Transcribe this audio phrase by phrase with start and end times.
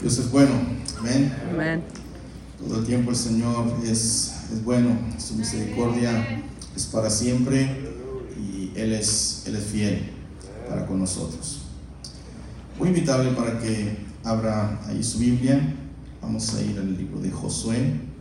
[0.00, 0.50] Dios es bueno,
[0.98, 1.34] amén.
[1.50, 1.82] Amen.
[2.58, 6.42] Todo el tiempo el Señor es, es bueno, su misericordia
[6.76, 7.70] es para siempre
[8.38, 10.10] y Él es, Él es fiel
[10.68, 11.62] para con nosotros.
[12.78, 15.74] Voy a invitarle para que abra ahí su Biblia.
[16.20, 18.13] Vamos a ir al libro de Josué.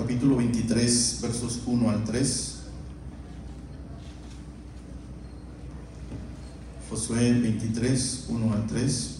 [0.00, 2.58] Capítulo 23, versos 1 al 3.
[6.88, 9.16] Josué 23, 1 al 3.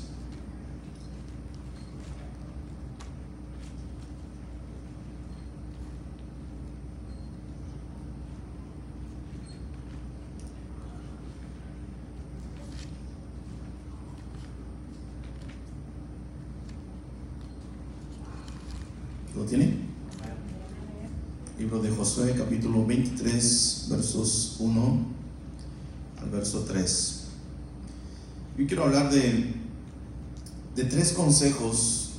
[19.37, 19.90] ¿Lo tiene?
[21.60, 24.99] Libro de Josué, capítulo 23, versos 1
[26.23, 27.24] al verso 3.
[28.57, 29.52] Yo quiero hablar de,
[30.76, 32.10] de tres consejos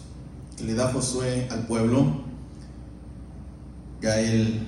[0.57, 2.25] que le da Josué al pueblo.
[4.01, 4.67] Gael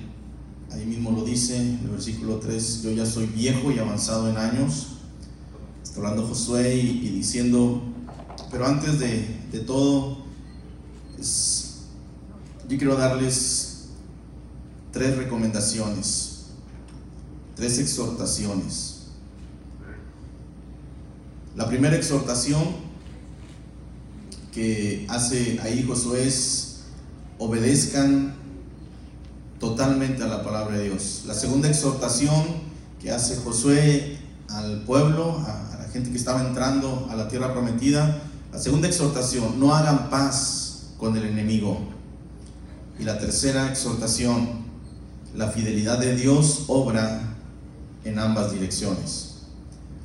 [0.72, 4.38] ahí mismo lo dice, en el versículo 3, yo ya soy viejo y avanzado en
[4.38, 4.96] años.
[5.82, 7.82] Está hablando Josué y, diciendo,
[8.50, 10.24] pero antes de, de todo,
[11.18, 11.82] es-
[12.66, 13.88] yo quiero darles
[14.90, 16.46] tres recomendaciones,
[17.56, 18.93] tres exhortaciones.
[21.56, 22.62] La primera exhortación
[24.52, 26.80] que hace ahí Josué es
[27.38, 28.34] obedezcan
[29.60, 31.22] totalmente a la palabra de Dios.
[31.28, 32.44] La segunda exhortación
[33.00, 37.52] que hace Josué al pueblo, a, a la gente que estaba entrando a la tierra
[37.52, 38.20] prometida,
[38.52, 41.78] la segunda exhortación, no hagan paz con el enemigo.
[42.98, 44.64] Y la tercera exhortación,
[45.36, 47.36] la fidelidad de Dios obra
[48.04, 49.33] en ambas direcciones.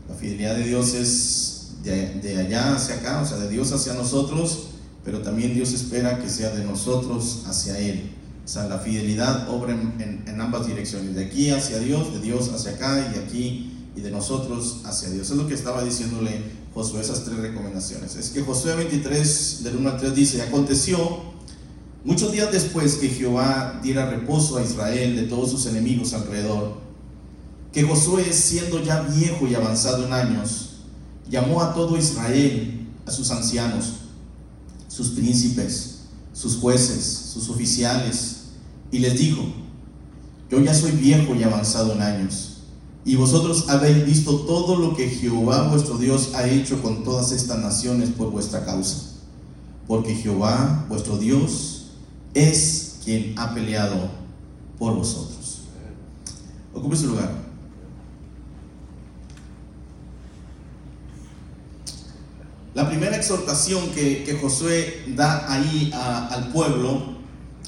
[0.10, 3.94] La fidelidad de Dios es de, de allá hacia acá, o sea, de Dios hacia
[3.94, 4.68] nosotros,
[5.06, 8.12] pero también Dios espera que sea de nosotros hacia Él.
[8.44, 12.20] O sea, la fidelidad obra en, en- en ambas direcciones, de aquí hacia Dios, de
[12.22, 15.30] Dios hacia acá y de aquí y de nosotros hacia Dios.
[15.30, 16.42] Es lo que estaba diciéndole
[16.74, 18.16] Josué, esas tres recomendaciones.
[18.16, 20.98] Es que Josué 23, del 1 al 3 dice, aconteció
[22.04, 26.78] muchos días después que Jehová diera reposo a Israel de todos sus enemigos alrededor,
[27.72, 30.70] que Josué, siendo ya viejo y avanzado en años,
[31.30, 33.94] llamó a todo Israel, a sus ancianos,
[34.88, 36.00] sus príncipes,
[36.34, 37.04] sus jueces,
[37.34, 38.38] sus oficiales,
[38.92, 39.44] y les dijo,
[40.50, 42.58] yo ya soy viejo y avanzado en años,
[43.06, 47.60] y vosotros habéis visto todo lo que Jehová vuestro Dios ha hecho con todas estas
[47.60, 48.98] naciones por vuestra causa,
[49.88, 51.88] porque Jehová vuestro Dios
[52.34, 54.10] es quien ha peleado
[54.78, 55.62] por vosotros.
[56.74, 57.49] Ocupe su lugar.
[62.80, 67.18] La primera exhortación que, que Josué da ahí al pueblo,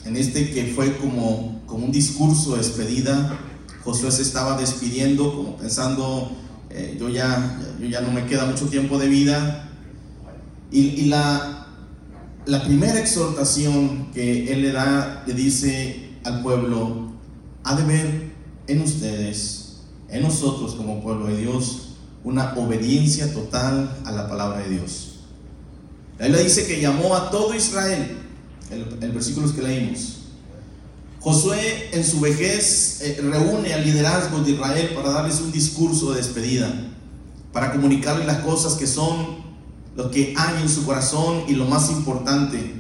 [0.06, 3.38] en este que fue como, como un discurso de despedida,
[3.84, 6.32] Josué se estaba despidiendo, como pensando,
[6.70, 9.70] eh, yo, ya, yo ya no me queda mucho tiempo de vida.
[10.72, 11.68] Y, y la,
[12.46, 17.12] la primera exhortación que él le da, le dice al pueblo,
[17.66, 18.32] ha de ver
[18.68, 21.91] en ustedes, en nosotros como pueblo de Dios,
[22.24, 25.20] una obediencia total a la palabra de Dios.
[26.20, 28.18] Él le dice que llamó a todo Israel,
[28.70, 30.18] el, el versículo que leímos.
[31.20, 36.18] Josué en su vejez eh, reúne al liderazgo de Israel para darles un discurso de
[36.18, 36.72] despedida,
[37.54, 39.42] para comunicarles las cosas que son
[39.96, 42.74] lo que hay en su corazón y lo más importante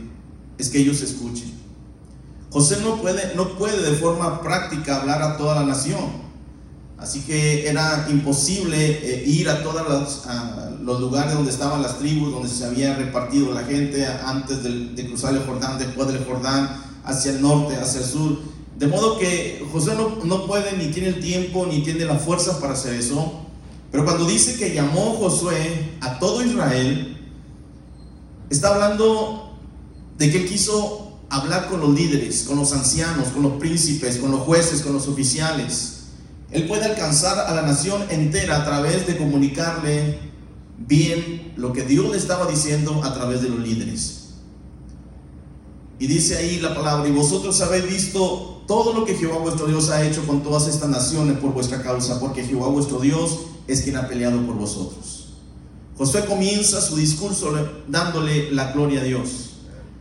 [0.58, 1.52] es que ellos escuchen.
[2.52, 6.31] José no puede, no puede de forma práctica hablar a toda la nación.
[7.02, 12.48] Así que era imposible eh, ir a todos los, lugares donde estaban las tribus, donde
[12.48, 17.42] se había repartido la gente antes de, cruzar el Jordán, después del Jordán, hacia el
[17.42, 18.38] norte, hacia el sur.
[18.78, 22.60] De modo que José no, no puede, ni tiene el tiempo, ni tiene la fuerza
[22.60, 23.48] para hacer eso.
[23.92, 27.18] Pero cuando dice que llamó Josué a todo Israel,
[28.52, 29.58] está hablando
[30.20, 34.30] de que él quiso hablar con los líderes, con los ancianos, con los príncipes, con
[34.30, 36.01] los jueces, con los oficiales.
[36.52, 40.20] Él puede alcanzar a la nación entera a través de comunicarle
[40.78, 44.34] bien lo que Dios le estaba diciendo a través de los líderes.
[45.98, 49.90] Y dice ahí la palabra, y vosotros habéis visto todo lo que Jehová vuestro Dios
[49.90, 53.96] ha hecho con todas estas naciones por vuestra causa, porque Jehová vuestro Dios es quien
[53.98, 55.34] ha peleado por vosotros.
[55.98, 57.54] Josué comienza su discurso
[57.88, 59.52] dándole la gloria a Dios.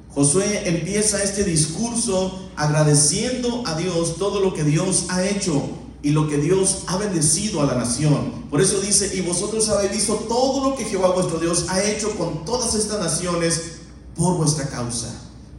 [0.08, 5.62] Josué empieza este discurso agradeciendo a Dios todo lo que Dios ha hecho
[6.02, 8.46] y lo que Dios ha bendecido a la nación.
[8.50, 12.16] Por eso dice, y vosotros habéis visto todo lo que Jehová vuestro Dios ha hecho
[12.16, 13.80] con todas estas naciones
[14.16, 15.08] por vuestra causa.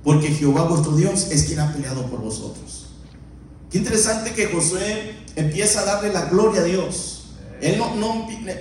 [0.04, 2.88] Porque Jehová vuestro Dios es quien ha peleado por vosotros.
[3.70, 7.21] Qué interesante que Josué empieza a darle la gloria a Dios.
[7.62, 7.96] Él no,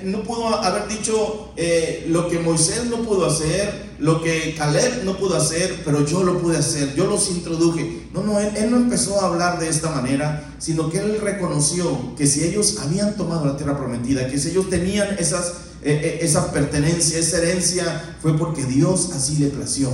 [0.04, 5.16] no, pudo haber dicho eh, lo que Moisés no pudo hacer, lo que Caleb no
[5.16, 8.08] pudo hacer, pero yo lo pude hacer, yo los introduje.
[8.12, 12.26] No, no, él, no empezó a hablar de esta manera, sino que él reconoció que
[12.26, 15.48] si ellos habían tomado la tierra prometida, que si ellos tenían esas,
[15.82, 19.90] eh, eh, esa pertenencia, esa herencia, fue porque Dios así le plació.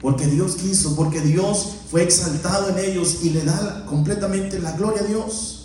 [0.00, 5.02] Porque Dios quiso, porque Dios fue exaltado en ellos y le da completamente la gloria
[5.02, 5.57] a Dios.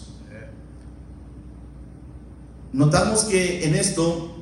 [2.73, 4.33] Notamos que en esto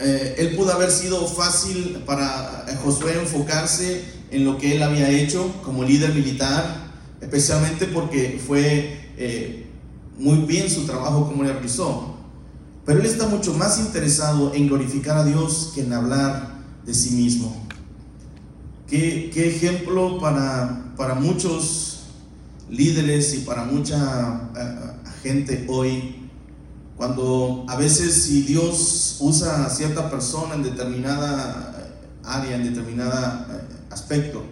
[0.00, 4.02] eh, él pudo haber sido fácil para Josué enfocarse
[4.32, 6.90] en lo que él había hecho como líder militar,
[7.20, 9.66] especialmente porque fue eh,
[10.18, 12.16] muy bien su trabajo como le realizó.
[12.84, 17.10] Pero él está mucho más interesado en glorificar a Dios que en hablar de sí
[17.10, 17.68] mismo.
[18.88, 22.00] Qué, qué ejemplo para, para muchos
[22.68, 26.19] líderes y para mucha eh, gente hoy
[27.00, 33.62] cuando a veces si Dios usa a cierta persona en determinada área, en determinado eh,
[33.88, 34.42] aspecto,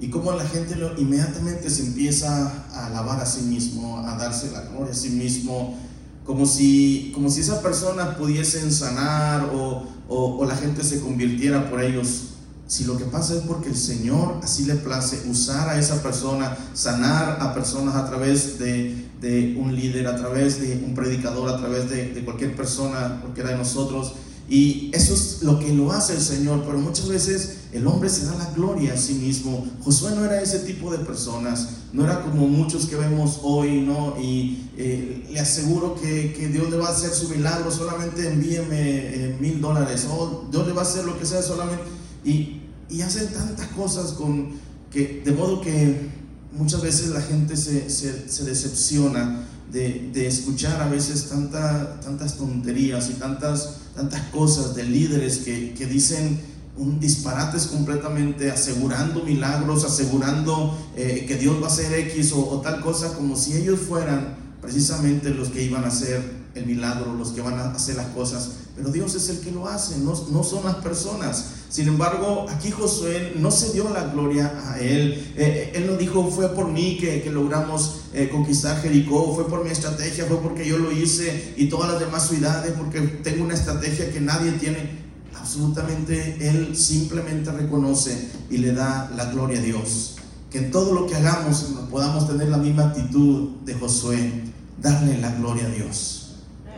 [0.00, 4.62] y como la gente inmediatamente se empieza a alabar a sí mismo, a darse la
[4.62, 5.78] gloria a sí mismo,
[6.24, 11.80] como si, como si esa persona pudiese sanar o, o la gente se convirtiera por
[11.80, 12.30] ellos
[12.66, 16.56] si lo que pasa es porque el Señor así le place usar a esa persona,
[16.74, 19.06] sanar a personas a través de,
[19.58, 23.56] un líder, a través de un predicador, a través de, de, cualquier persona, cualquiera de
[23.56, 24.14] nosotros.
[24.48, 28.26] Y eso es lo que lo hace el Señor, pero muchas veces el hombre se
[28.26, 29.66] da la gloria a sí mismo.
[29.82, 34.16] Josué no era ese tipo de personas, no era como muchos que vemos hoy, ¿no?
[34.20, 38.76] Y eh, le aseguro que, que, Dios le va a hacer su milagro, solamente envíeme
[38.80, 42.62] eh, mil dólares, o Dios le va a hacer lo que sea solamente y,
[43.02, 44.50] hacen tantas cosas con
[44.90, 46.08] que, de modo que
[46.52, 47.82] muchas veces la gente se,
[48.44, 55.86] decepciona de, escuchar a veces tanta, tantas tonterías y tantas, tantas cosas de líderes que,
[55.86, 56.40] dicen
[56.76, 62.60] un disparates completamente, asegurando milagros, asegurando eh, que Dios va a hacer X o, o,
[62.60, 66.20] tal cosa, como si ellos fueran precisamente los que iban a hacer
[66.54, 69.66] el milagro, los que van a hacer las cosas, pero Dios es el que lo
[69.66, 71.46] hace, no, son las personas.
[71.70, 75.32] Sin embargo, aquí Josué no se dio la gloria a él.
[75.36, 79.48] Eh, eh, él no dijo, fue por mí que, que logramos eh, conquistar Jericó, fue
[79.48, 83.44] por mi estrategia, fue porque yo lo hice y todas las demás ciudades, porque tengo
[83.44, 85.06] una estrategia que nadie tiene.
[85.34, 90.16] Absolutamente, él simplemente reconoce y le da la gloria a Dios.
[90.50, 94.44] Que en todo lo que hagamos podamos tener la misma actitud de Josué,
[94.80, 96.26] darle la gloria a Dios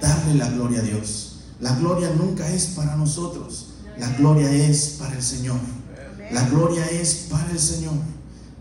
[0.01, 1.28] darle la gloria a Dios.
[1.61, 5.59] La gloria nunca es para nosotros, la gloria es para el Señor.
[6.31, 7.95] La gloria es para el Señor.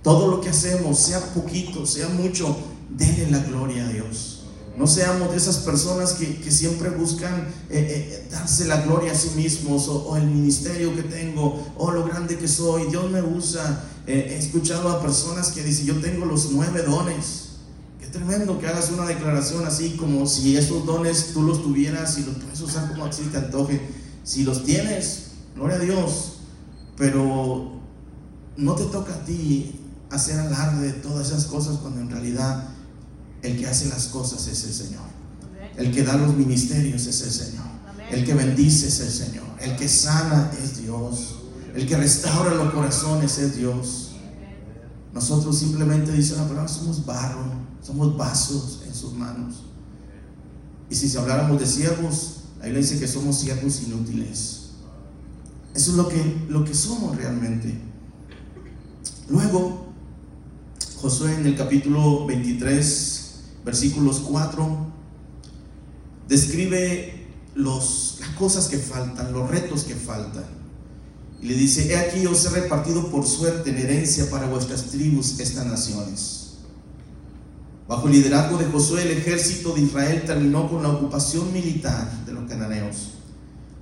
[0.02, 2.58] Todo lo que hacemos, sea poquito, sea mucho,
[2.90, 4.46] denle la gloria a Dios.
[4.78, 7.34] No seamos de esas personas que, siempre buscan
[7.70, 12.06] eh, eh, darse la gloria a sí mismos o, el ministerio que tengo o lo
[12.06, 12.88] grande que soy.
[12.88, 13.84] Dios me usa.
[14.06, 17.47] Eh, he escuchado a personas que dicen, yo tengo los nueve dones
[18.18, 22.36] tremendo que hagas una declaración así como si esos dones tú los tuvieras y los
[22.36, 23.80] puedes usar como así te antoje.
[24.24, 26.40] Si los tienes, gloria a Dios,
[26.98, 27.80] pero
[28.58, 32.70] no te toca a ti hacer alarde de todas esas cosas cuando en realidad
[33.44, 35.06] el que hace las cosas es el Señor.
[35.78, 37.68] El que da los ministerios es el Señor.
[38.10, 39.46] El que bendice es el Señor.
[39.62, 41.36] El que sana es Dios.
[41.76, 44.07] El que restaura los corazones es Dios.
[45.18, 47.44] Nosotros simplemente, dice la palabra, somos barro
[47.82, 49.64] somos vasos en sus manos.
[50.92, 54.74] Y si habláramos de siervos, ahí le dice que somos siervos inútiles.
[55.74, 57.82] Eso es lo que, lo que somos realmente.
[59.28, 59.88] Luego,
[61.02, 64.78] Josué en el capítulo 23, versículos 4,
[66.28, 70.46] describe las cosas que faltan, los retos que faltan.
[71.42, 75.40] Y le dice, he aquí os he repartido por suerte en herencia para vuestras tribus
[75.40, 76.38] estas naciones
[77.88, 82.34] Bajo el liderazgo de Josué, el ejército de Israel terminó con la ocupación militar de
[82.34, 83.14] los cananeos.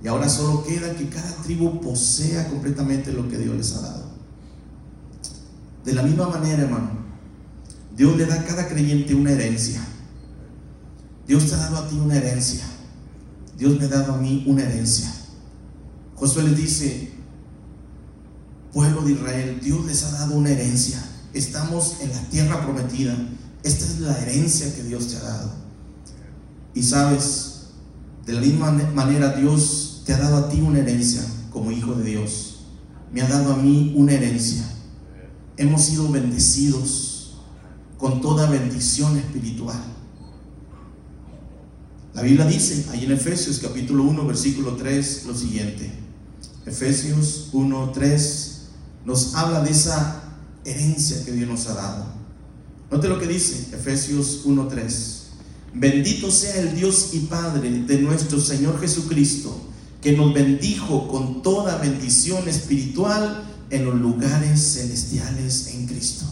[0.02, 4.04] Y ahora solo queda que cada tribu posea completamente lo que Dios les ha dado.
[5.84, 6.90] De la misma manera, hermano,
[7.96, 9.84] Dios le da a cada creyente una herencia.
[11.26, 12.64] Dios te ha dado a ti una herencia.
[13.58, 15.12] Dios me ha dado a mí una herencia.
[16.14, 17.12] Josué les dice,
[18.76, 21.02] pueblo de Israel, Dios les ha dado una herencia.
[21.32, 23.16] Estamos en la tierra prometida.
[23.62, 25.50] Esta es la herencia que Dios te ha dado.
[26.74, 27.68] Y sabes,
[28.26, 32.04] de la misma manera Dios te ha dado a ti una herencia como hijo de
[32.04, 32.66] Dios.
[33.14, 34.70] Me ha dado a mí una herencia.
[35.56, 37.38] Hemos sido bendecidos
[37.96, 39.82] con toda bendición espiritual.
[42.12, 45.90] La Biblia dice ahí en Efesios capítulo 1 versículo 3 lo siguiente.
[46.66, 48.45] Efesios 1, 3
[49.06, 50.20] nos habla de esa
[50.64, 52.06] herencia que Dios nos ha dado.
[52.90, 55.22] Note lo que dice Efesios 1, 3.
[55.74, 59.56] Bendito sea el Dios y Padre de nuestro Señor Jesucristo,
[60.02, 66.24] que nos bendijo con toda bendición espiritual en los lugares celestiales en Cristo.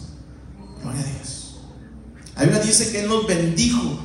[0.83, 1.59] Gloria a Dios.
[2.40, 4.00] Biblia dice que Él nos bendijo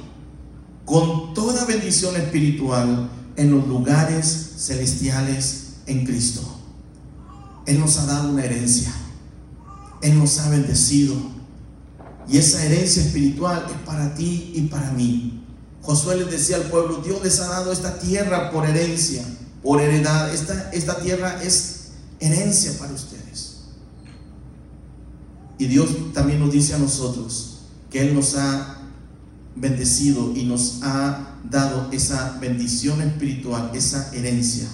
[0.86, 6.59] con toda bendición espiritual en los lugares celestiales en Cristo.
[7.70, 8.92] Él nos ha dado una herencia.
[10.02, 11.16] Él nos ha bendecido.
[12.28, 15.44] Y esa herencia espiritual es para ti y para mí.
[15.84, 19.24] Josué les decía al pueblo, Dios les ha dado esta tierra por herencia,
[19.62, 20.34] por heredad.
[20.34, 23.58] Esta, esta tierra es herencia para ustedes.
[25.60, 27.60] Y Dios también nos dice a nosotros
[27.92, 28.80] que Él nos ha
[29.56, 34.68] bendecido y nos ha dado esa bendición espiritual, esa herencia.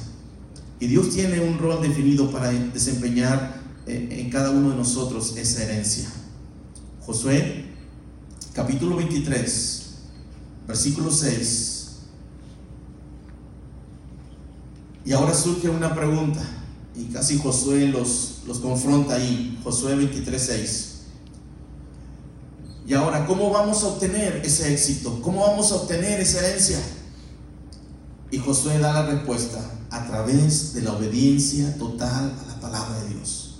[0.80, 5.64] Y Dios tiene un rol definido para desempeñar eh, en cada uno de nosotros esa
[5.64, 6.10] herencia.
[7.06, 7.66] Josué,
[8.54, 9.96] capítulo 23,
[10.68, 11.82] versículo 6.
[15.06, 16.42] Y ahora surge una pregunta,
[16.96, 20.92] y casi Josué los, los confronta ahí, Josué 23, 6.
[22.88, 25.22] Y ahora, ¿cómo vamos a obtener ese éxito?
[25.22, 26.80] ¿Cómo vamos a obtener esa herencia?
[28.30, 33.14] Y Josué da la respuesta a través de la obediencia total a la palabra de
[33.14, 33.60] Dios.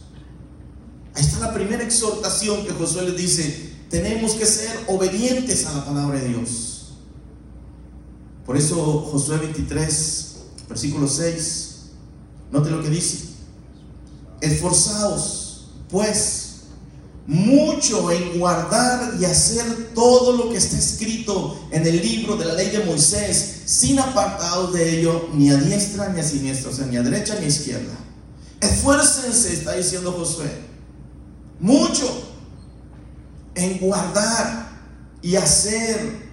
[1.14, 5.86] Ahí está la primera exhortación que Josué les dice, tenemos que ser obedientes a la
[5.86, 6.90] palabra de Dios.
[8.46, 8.76] Por eso
[9.12, 10.36] Josué 23,
[10.68, 11.76] versículo 6,
[12.52, 13.30] note lo que dice,
[14.42, 16.45] esforzaos pues
[17.28, 22.54] mucho en guardar y hacer todo lo que está escrito en el libro de la
[22.54, 26.86] ley de Moisés, sin apartados de ello, ni a diestra ni a siniestra, o sea,
[26.86, 27.94] ni a derecha ni a izquierda.
[28.62, 30.52] Esfuércense, está diciendo Josué,
[31.60, 32.06] mucho
[33.56, 34.70] en guardar
[35.22, 36.26] y hacer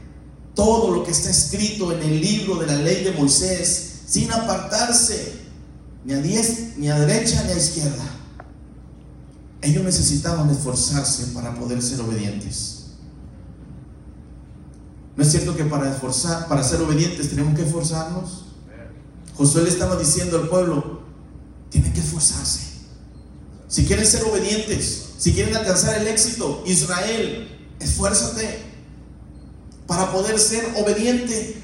[0.55, 5.41] todo lo que está escrito en el libro de la ley de Moisés, sin apartarse
[6.05, 8.22] ni a diestra, ni a derecha ni a izquierda
[9.63, 12.87] ellos necesitaban esforzarse para poder ser obedientes.
[15.17, 18.47] ¿No es cierto que para esforzar, para ser obedientes tenemos que esforzarnos?
[19.37, 21.03] Josué le estaba diciendo al pueblo,
[21.71, 22.61] tienen que esforzarse.
[23.69, 28.63] Si quieren ser obedientes, si quieren alcanzar el éxito, Israel, esfuérzate
[29.87, 31.63] para poder ser obediente.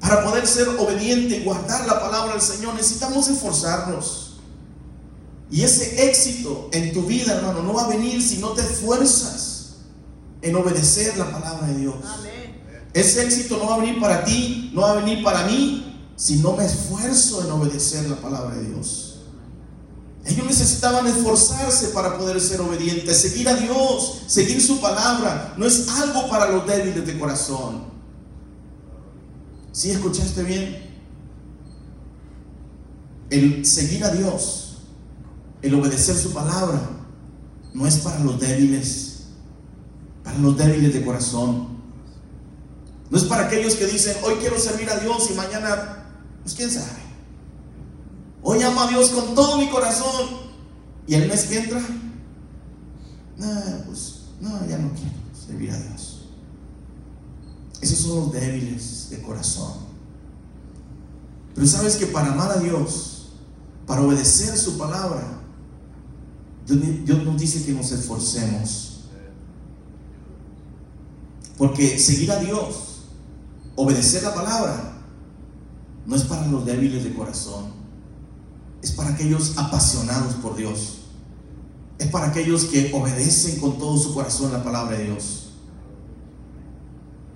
[0.00, 4.23] Para poder ser obediente guardar la palabra del Señor, necesitamos esforzarnos.
[5.54, 9.76] Y ese éxito en tu vida, hermano, no va a venir si no te esfuerzas
[10.42, 11.94] en obedecer la palabra de Dios.
[12.92, 16.38] Ese éxito no va a venir para ti, no va a venir para mí, si
[16.38, 19.20] no me esfuerzo en obedecer la palabra de Dios.
[20.24, 25.54] Ellos necesitaban esforzarse para poder ser obedientes, seguir a Dios, seguir su palabra.
[25.56, 27.84] No es algo para los débiles de corazón.
[29.70, 30.82] ¿Sí escuchaste bien?
[33.30, 34.63] El seguir a Dios
[35.64, 36.78] el obedecer su palabra
[37.72, 39.22] no es para los débiles,
[40.22, 41.68] para los débiles de corazón.
[43.08, 46.04] No es para aquellos que dicen, hoy quiero servir a Dios y mañana,
[46.42, 47.02] pues quién sabe.
[48.42, 50.36] Hoy amo a Dios con todo mi corazón
[51.06, 51.80] y el mes que entra,
[53.38, 53.48] no,
[53.86, 55.16] pues no, ya no quiero
[55.46, 56.26] servir a Dios.
[57.80, 59.72] Esos son los débiles de corazón.
[61.54, 63.30] Pero sabes que para amar a Dios,
[63.86, 65.40] para obedecer su palabra,
[66.66, 69.04] Dios nos dice que nos esforcemos.
[71.58, 73.02] Porque seguir a Dios,
[73.76, 75.02] obedecer la palabra,
[76.06, 77.66] no es para los débiles de corazón.
[78.82, 80.98] Es para aquellos apasionados por Dios.
[81.98, 85.52] Es para aquellos que obedecen con todo su corazón la palabra de Dios.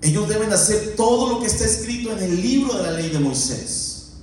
[0.01, 3.19] Ellos deben hacer todo lo que está escrito en el libro de la ley de
[3.19, 4.13] Moisés.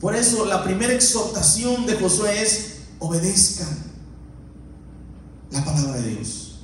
[0.00, 3.76] Por eso la primera exhortación de Josué es obedezcan
[5.50, 6.60] la palabra de Dios.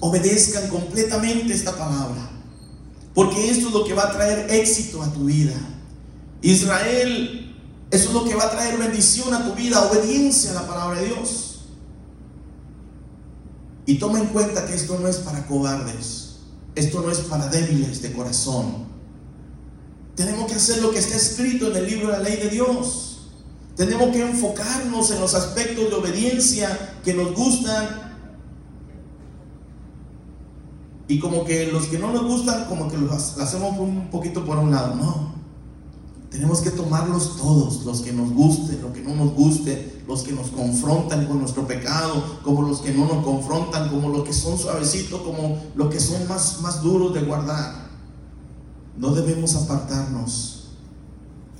[0.00, 2.30] Obedezcan completamente esta palabra.
[3.14, 5.54] Porque esto es lo que va a traer éxito a tu vida.
[6.42, 7.56] Israel,
[7.90, 11.00] eso es lo que va a traer bendición a tu vida, obediencia a la palabra
[11.00, 11.60] de Dios.
[13.86, 16.36] Y toma en cuenta que esto no es para cobardes,
[16.74, 18.95] esto no es para débiles de corazón.
[20.16, 23.28] Tenemos que hacer lo que está escrito en el libro de la ley de Dios.
[23.76, 28.06] Tenemos que enfocarnos en los aspectos de obediencia que nos gustan
[31.08, 34.56] y como que los que no nos gustan, como que los hacemos un poquito por
[34.56, 34.94] un lado.
[34.94, 35.36] No.
[36.30, 40.32] Tenemos que tomarlos todos, los que nos guste, los que no nos guste, los que
[40.32, 44.58] nos confrontan con nuestro pecado, como los que no nos confrontan, como los que son
[44.58, 47.85] suavecitos, como los que son más, más duros de guardar.
[48.98, 50.68] No debemos apartarnos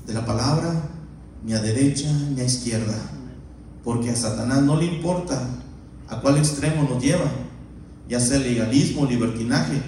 [0.06, 0.72] de la palabra
[1.44, 2.96] ni a derecha ni a izquierda,
[3.84, 5.40] porque a Satanás no le importa
[6.08, 7.30] a cuál extremo nos lleva
[8.08, 9.82] ya sea legalismo o libertinaje.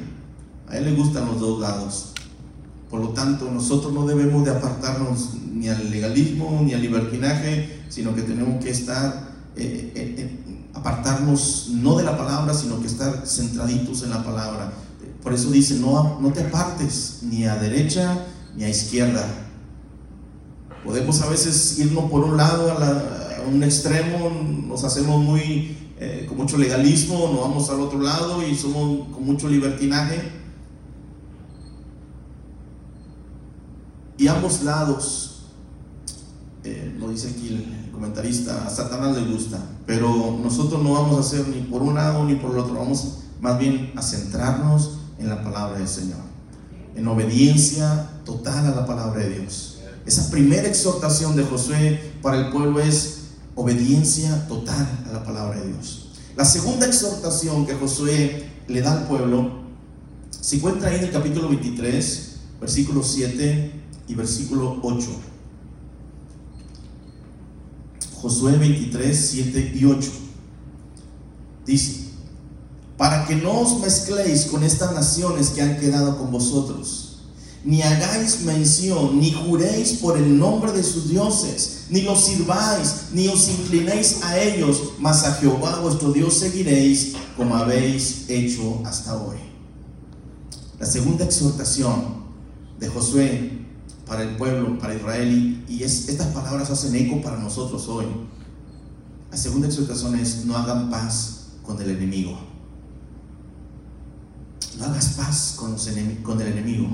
[0.69, 2.13] A él le gustan los dos lados.
[2.91, 8.15] Por lo tanto, nosotros no debemos de apartarnos ni al legalismo ni al libertinaje, sino
[8.15, 13.27] que tenemos que estar, eh, eh, eh, apartarnos no de la palabra, sino que estar
[13.27, 14.73] centraditos en la palabra.
[15.23, 19.27] Por eso dice, no, no te apartes ni a derecha ni a izquierda.
[20.85, 24.31] Podemos a veces irnos por un lado, a un extremo,
[24.67, 29.25] nos hacemos muy eh, con mucho legalismo, nos vamos al otro lado y somos con
[29.25, 30.21] mucho libertinaje.
[34.17, 35.43] Y ambos lados,
[36.65, 41.21] eh, lo dice aquí el comentarista, a Satanás le gusta, pero nosotros no vamos a
[41.21, 45.29] hacer ni por un lado ni por el otro, vamos más bien a centrarnos en
[45.29, 46.19] la palabra del Señor,
[46.95, 49.79] en obediencia total a la palabra de Dios.
[50.07, 53.19] Esa primera exhortación de Josué para el pueblo es
[53.55, 56.11] obediencia total a la palabra de Dios.
[56.37, 59.59] La segunda exhortación que Josué le da al pueblo
[60.31, 63.73] se encuentra ahí en el capítulo 23, versículo 7
[64.09, 65.07] y versículo 8.
[68.15, 70.11] Josué 23, 7 y 8.
[71.67, 72.08] Dice,
[72.99, 77.09] para que no os mezcléis con estas naciones que han quedado con vosotros
[77.65, 83.29] ni hagáis mención, ni juréis por el nombre de sus dioses, ni los sirváis, ni
[83.29, 89.37] os inclinéis a ellos, mas a Jehová vuestro Dios seguiréis como habéis hecho hasta hoy.
[90.79, 92.25] La segunda exhortación
[92.79, 93.67] de Josué
[94.07, 98.07] para el pueblo, para Israel, y estas palabras hacen eco para nosotros hoy.
[99.31, 102.48] La segunda exhortación es, no hagan paz con el enemigo.
[104.79, 105.77] No hagas paz con,
[106.23, 106.89] con el enemigo.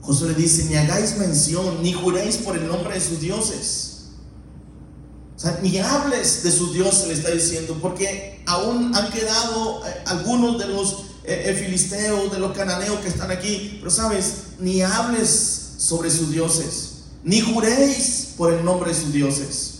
[0.00, 3.98] Josué le dice, ni hagáis mención, ni juréis por el nombre de sus dioses.
[5.36, 10.02] O sea, ni hables de sus dioses, le está diciendo, porque aún han quedado eh,
[10.06, 14.80] algunos de los eh, eh, filisteos, de los cananeos que están aquí, pero sabes, ni
[14.80, 19.77] hables sobre sus dioses, ni juréis por el nombre de sus dioses.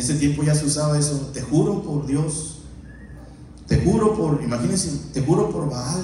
[0.00, 2.60] Ese tiempo ya se usaba eso, te juro por Dios,
[3.66, 6.02] te juro por, imagínense, te juro por Baal,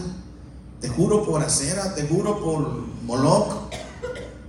[0.82, 3.72] te juro por Acera, te juro por Moloch,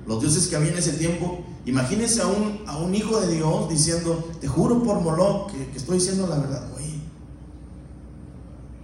[0.06, 1.46] los dioses que había en ese tiempo.
[1.66, 5.78] Imagínense a un, a un hijo de Dios diciendo, te juro por Moloch que, que
[5.78, 6.68] estoy diciendo la verdad.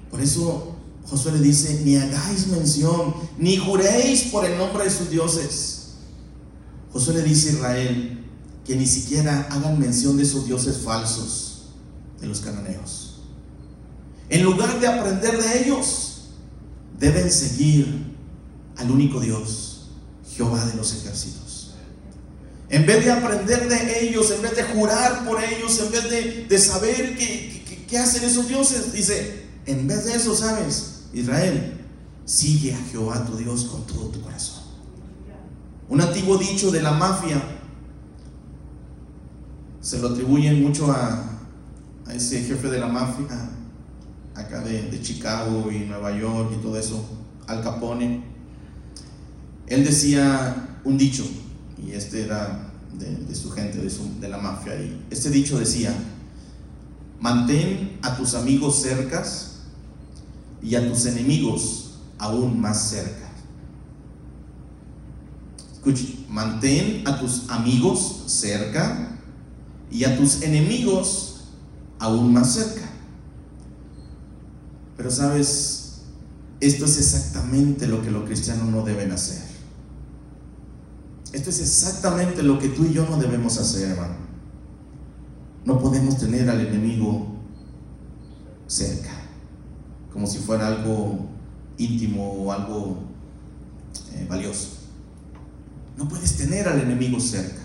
[0.10, 0.76] Por eso
[1.10, 5.95] Josué le dice, ni hagáis mención, ni juréis por el nombre de sus dioses.
[6.93, 8.23] Josué le dice a Israel
[8.65, 11.65] que ni siquiera hagan mención de esos dioses falsos
[12.19, 13.19] de los cananeos.
[14.30, 16.30] En lugar de aprender de ellos,
[16.97, 18.15] deben seguir
[18.78, 19.89] al único Dios,
[20.36, 21.73] Jehová de los ejércitos.
[22.69, 26.58] En vez de aprender de ellos, en vez de jurar por ellos, en vez de,
[26.58, 31.02] saber qué, qué hacen esos dioses, dice, en vez de eso, ¿sabes?
[31.13, 31.82] Israel,
[32.26, 34.63] sigue a Jehová tu Dios con todo tu corazón.
[35.89, 37.53] Un antiguo dicho de la mafia
[39.84, 41.30] se lo atribuyen mucho a,
[42.13, 43.50] ese jefe de la mafia,
[44.36, 47.04] acá de, Chicago y Nueva York y todo eso,
[47.48, 48.24] Al Capone,
[49.67, 51.26] él decía un dicho,
[51.78, 53.89] y este era de, su gente, de,
[54.22, 55.93] de la mafia, y este dicho decía,
[57.19, 59.63] mantén a tus amigos cercas
[60.62, 63.30] y a tus enemigos aún más cerca.
[65.74, 69.12] Escuche, mantén a tus amigos cerca
[69.94, 71.44] y a tus enemigos
[72.00, 72.90] aún más cerca.
[74.98, 76.02] Pero sabes,
[76.60, 79.44] esto es exactamente lo que los cristianos no deben hacer.
[81.32, 84.16] Esto es exactamente lo que tú y yo no debemos hacer, hermano.
[85.64, 87.28] No podemos tener al enemigo
[88.68, 89.12] cerca.
[90.12, 91.28] como si fuera algo
[91.78, 92.98] íntimo o algo
[94.14, 94.70] eh, valioso.
[95.98, 97.62] No puedes tener al enemigo cerca.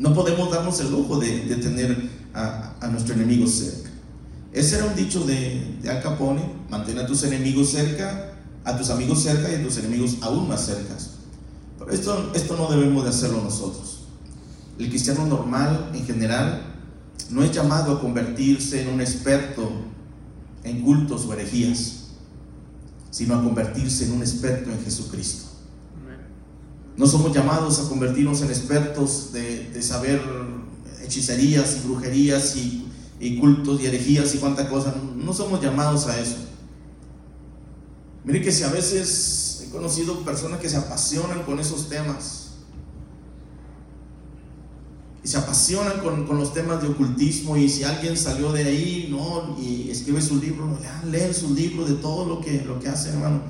[0.00, 3.90] No podemos darnos el lujo de, tener a, nuestro enemigo cerca.
[4.50, 8.32] Ese era un dicho de, de Al Capone, mantén a tus enemigos cerca,
[8.64, 10.96] a tus amigos cerca y a tus enemigos aún más cerca.
[11.78, 14.04] Pero esto, esto no debemos de hacerlo nosotros.
[14.78, 16.62] El cristiano normal en general
[17.28, 19.70] no es llamado a convertirse en un experto
[20.64, 22.04] en cultos o herejías,
[23.10, 25.49] sino a convertirse en un experto en Jesucristo.
[26.96, 30.20] No somos llamados a convertirnos en expertos de, saber
[31.02, 34.94] hechicerías y brujerías y, cultos y herejías y cuánta cosa.
[35.16, 36.36] No somos llamados a eso.
[38.24, 42.40] Mire que si a veces he conocido personas que se apasionan con esos temas,
[45.22, 49.56] y se apasionan con, los temas de ocultismo y si alguien salió de ahí, no,
[49.60, 50.78] y escribe su libro,
[51.10, 53.42] leen su libro de todo lo que, lo que hace, hermano.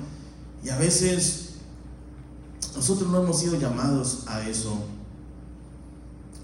[0.65, 1.50] Y a veces
[2.75, 4.83] nosotros no hemos sido llamados a eso.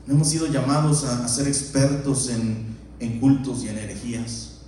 [0.05, 4.59] No hemos sido llamados a, ser expertos en, en cultos y en herejías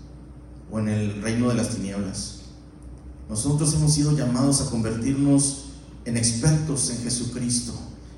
[0.72, 2.40] o en el reino de las tinieblas.
[3.30, 5.66] Nosotros hemos sido llamados a convertirnos
[6.06, 7.74] en expertos en Jesucristo,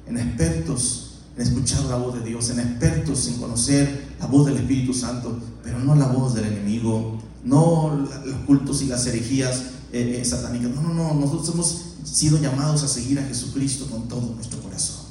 [0.07, 4.57] en expertos en escuchar la voz de Dios, en expertos en conocer la voz del
[4.57, 10.19] Espíritu Santo, pero no la voz del enemigo, no los cultos y las herejías eh,
[10.21, 10.71] eh, satánicas.
[10.71, 15.05] No, no, no, nosotros hemos sido llamados a seguir a Jesucristo con todo nuestro corazón.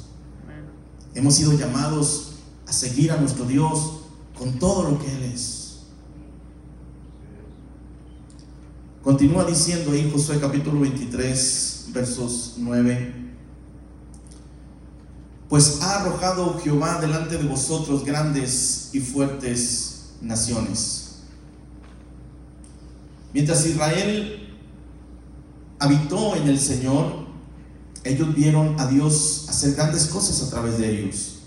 [1.13, 2.33] Hemos sido llamados
[2.67, 4.01] a seguir a nuestro Dios
[4.37, 5.79] con todo lo que Él es.
[9.03, 13.21] Continúa diciendo ahí Josué capítulo 23, versos 9
[15.51, 21.15] pues ha arrojado Jehová delante de vosotros grandes y fuertes naciones.
[23.33, 24.40] Mientras Israel
[25.81, 27.25] habitó en el Señor,
[28.03, 31.39] ellos vieron a Dios hacer grandes cosas a través de ellos.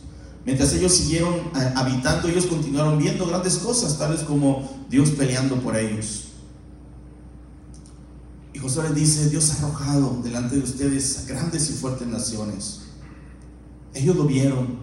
[0.44, 1.35] Mientras ellos siguieron
[1.77, 6.25] habitando, ellos continuaron viendo grandes cosas, tales como Dios peleando por ellos.
[8.53, 12.81] Y Josué les dice, Dios ha arrojado delante de ustedes grandes y fuertes naciones.
[13.94, 14.79] Ellos lo vieron.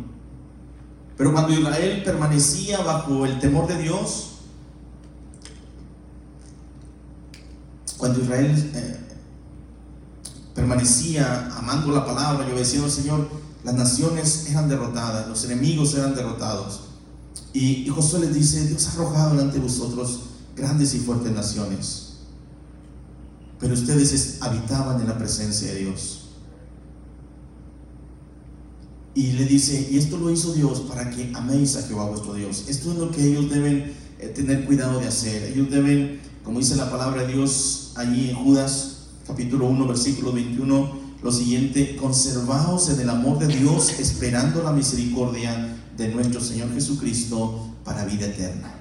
[1.18, 4.30] Pero cuando Israel permanecía bajo el temor de Dios,
[7.98, 9.11] cuando Israel eh,
[10.54, 13.28] permanecía amando la palabra y obedeciendo al Señor,
[13.64, 16.82] las naciones eran derrotadas, los enemigos eran derrotados.
[17.54, 20.22] Y, y Josué les dice, Dios ha arrojado delante de vosotros
[20.56, 22.08] grandes y fuertes naciones.
[23.60, 26.22] Pero ustedes habitaban en la presencia de Dios.
[29.14, 32.66] Y le dice, y esto lo hizo Dios para que améis a Jehová vuestro Dios.
[32.68, 35.44] Esto es lo que ellos deben eh, tener cuidado de hacer.
[35.52, 41.02] Ellos deben, como dice la palabra de Dios allí en Judas, capítulo 1, versículo 21,
[41.24, 47.68] lo siguiente, conservaos en el amor de Dios, esperando la misericordia de nuestro Señor Jesucristo
[47.84, 48.74] para vida eterna.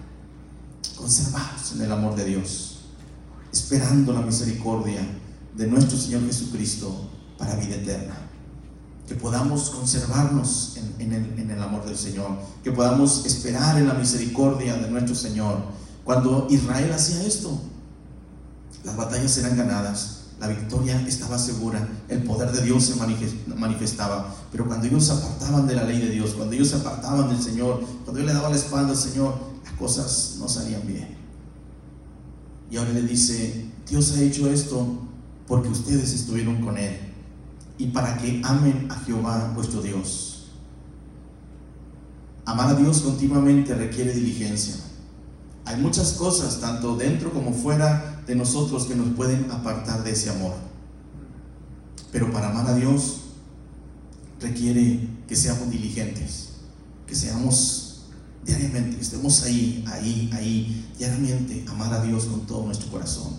[0.97, 2.81] Conservaos en el amor de Dios,
[3.53, 5.01] esperando la misericordia
[5.57, 8.31] de nuestro Señor Jesucristo para vida eterna
[9.11, 12.31] que podamos conservarnos en, el, amor del Señor,
[12.63, 15.65] que podamos esperar en la misericordia de nuestro Señor.
[16.05, 17.61] Cuando Israel hacía esto,
[18.85, 22.95] las batallas eran ganadas, la victoria estaba segura, el poder de Dios se
[23.55, 24.35] manifestaba.
[24.51, 27.43] Pero cuando ellos se apartaban de la ley de Dios, cuando ellos se apartaban del
[27.43, 31.15] Señor, cuando ellos le daban la espalda al Señor, las cosas no salían bien.
[32.71, 34.87] Y ahora le dice, Dios ha hecho esto
[35.47, 36.97] porque ustedes estuvieron con Él
[37.77, 40.53] y para que amen a Jehová vuestro Dios.
[42.47, 44.77] Amar a Dios continuamente requiere diligencia.
[45.67, 50.31] Hay muchas cosas, tanto dentro como fuera de nosotros, que nos pueden apartar de ese
[50.31, 50.55] amor.
[52.13, 53.23] Pero para amar a Dios
[54.41, 56.51] requiere que seamos diligentes,
[57.07, 58.03] que seamos
[58.47, 63.35] diariamente, estemos ahí, ahí, ahí, diariamente, amar a Dios con todo nuestro corazón.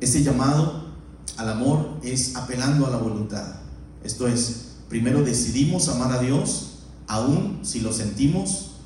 [0.00, 0.92] Este llamado
[1.36, 3.56] al amor es apelando a la voluntad.
[4.04, 8.76] Esto es, primero decidimos amar a Dios, aun si lo sentimos,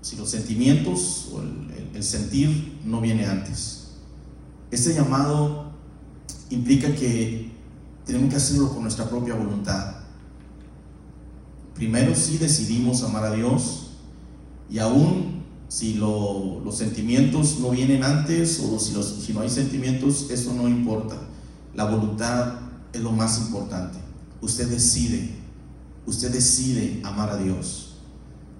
[0.00, 3.88] si los sentimientos o el, sentir no viene antes.
[4.70, 5.72] Este llamado
[6.50, 7.52] implica que
[8.04, 9.96] tenemos que hacerlo con nuestra propia voluntad.
[11.74, 13.90] Primero si decidimos amar a Dios
[14.70, 20.68] y aún si los sentimientos no vienen antes o si no hay sentimientos, eso no
[20.68, 21.16] importa.
[21.74, 22.54] La voluntad
[22.92, 23.98] es lo más importante.
[24.42, 25.30] Usted decide,
[26.04, 27.96] usted decide amar a Dios.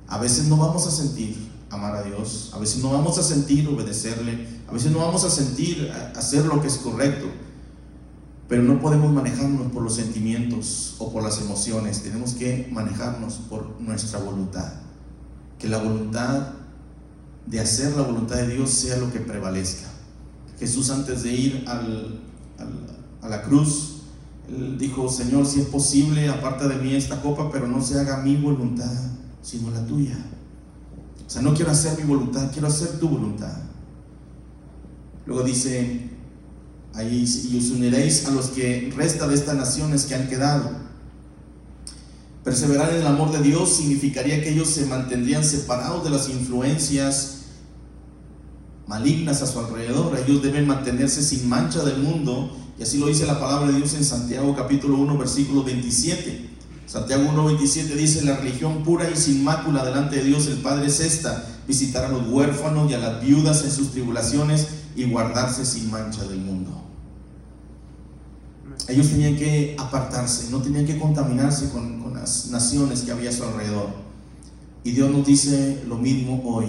[0.08, 3.66] A veces no vamos a sentir amar a Dios, a veces no vamos a sentir
[3.66, 7.26] obedecerle, a veces no vamos a sentir hacer lo que es correcto,
[8.46, 12.02] pero no podemos manejarnos por los sentimientos o por las emociones.
[12.02, 14.74] Tenemos que manejarnos por nuestra voluntad.
[15.58, 16.48] Que la voluntad
[17.46, 19.88] de hacer la voluntad de Dios sea lo que prevalezca.
[20.58, 24.02] Jesús antes de ir a la cruz,
[24.78, 28.36] dijo, Señor, si es posible, aparta de mí esta copa, pero no se haga mi
[28.36, 28.92] voluntad,
[29.40, 30.18] sino la tuya.
[31.32, 33.56] O sea, no quiero hacer mi voluntad, quiero hacer tu voluntad.
[35.24, 36.10] Luego dice,
[36.92, 40.70] ahí, y os uniréis a los que resta de estas naciones que han quedado.
[42.44, 47.44] Perseverar en el amor de Dios significaría que ellos se mantendrían separados de las influencias
[48.86, 50.14] malignas a su alrededor.
[50.18, 52.54] Ellos deben mantenerse sin mancha del mundo.
[52.78, 56.51] Y así lo dice la palabra de Dios en Santiago capítulo 1, versículo 27.
[56.92, 60.88] Santiago 1, 27 dice, la religión pura y sin mácula delante de Dios el Padre
[60.88, 65.64] es esta, visitar a los huérfanos y a las viudas en sus tribulaciones y guardarse
[65.64, 66.82] sin mancha del mundo.
[68.88, 73.32] Ellos tenían que apartarse, no tenían que contaminarse con, con las naciones que había a
[73.32, 73.88] su alrededor.
[74.84, 76.66] Y Dios nos dice lo mismo hoy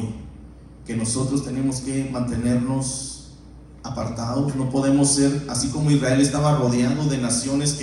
[0.85, 3.33] que nosotros tenemos que mantenernos
[3.83, 7.73] apartados, no podemos ser, así como Israel estaba rodeado de naciones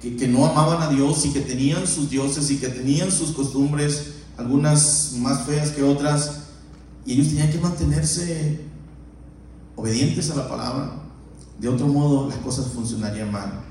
[0.00, 4.14] que, no amaban a Dios y que tenían sus dioses y que tenían sus costumbres,
[4.36, 6.42] algunas más feas que otras,
[7.04, 8.60] y ellos tenían que mantenerse
[9.74, 11.02] obedientes a la palabra.
[11.58, 13.64] De otro modo, las cosas funcionarían mal.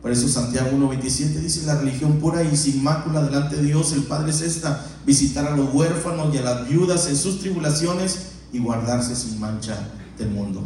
[0.00, 4.02] Por eso Santiago 1.27 dice, la religión pura y sin mácula delante de Dios, el
[4.02, 8.58] Padre es esta, visitar a los huérfanos y a las viudas en sus tribulaciones y
[8.58, 9.76] guardarse sin mancha
[10.18, 10.62] del mundo.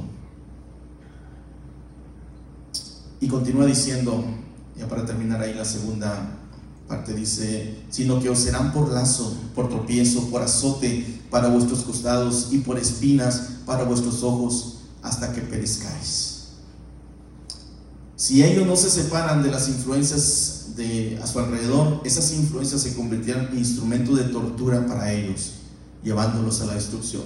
[3.21, 4.25] Y continúa diciendo,
[4.79, 6.39] ya para terminar ahí la segunda
[6.87, 12.49] parte, dice, sino que os serán por lazo, por tropiezo, por azote para vuestros costados
[12.51, 16.39] y por espinas para vuestros ojos, hasta que perezcáis.
[18.17, 22.95] Si ellos no se separan de las influencias de, a su alrededor, esas influencias se
[22.95, 25.53] convertirán en instrumento de tortura para ellos,
[26.03, 27.23] llevándolos a la destrucción.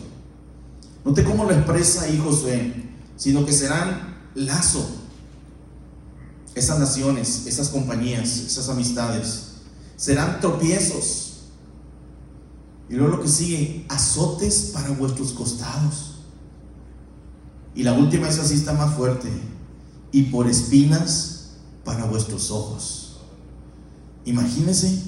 [1.04, 2.74] Note cómo lo expresa ahí Josué,
[3.16, 5.01] sino que serán lazo.
[6.54, 9.52] Esas naciones, esas compañías, esas amistades,
[9.96, 11.28] serán tropiezos.
[12.88, 16.16] Y luego lo que sigue, azotes para vuestros costados.
[17.74, 19.30] Y la última es así, está más fuerte
[20.12, 21.52] y por espinas
[21.84, 23.16] para vuestros ojos.
[24.24, 25.02] Imagínense,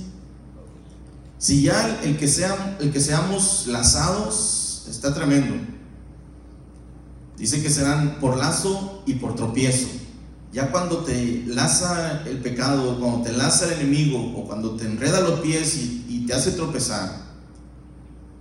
[1.39, 5.55] si ya el que, sea, el que seamos lazados está tremendo.
[7.37, 9.89] Dice que serán por lazo y por tropiezo.
[10.55, 15.21] Ya cuando te laza el pecado, cuando te laza el enemigo, o cuando te enreda
[15.21, 17.23] los pies y, te hace tropezar,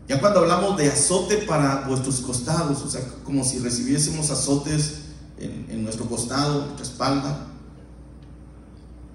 [0.07, 4.99] ya cuando hablamos de azote para vuestros costados, o sea, como si recibiésemos azotes
[5.37, 7.47] en, nuestro costado, nuestra espalda.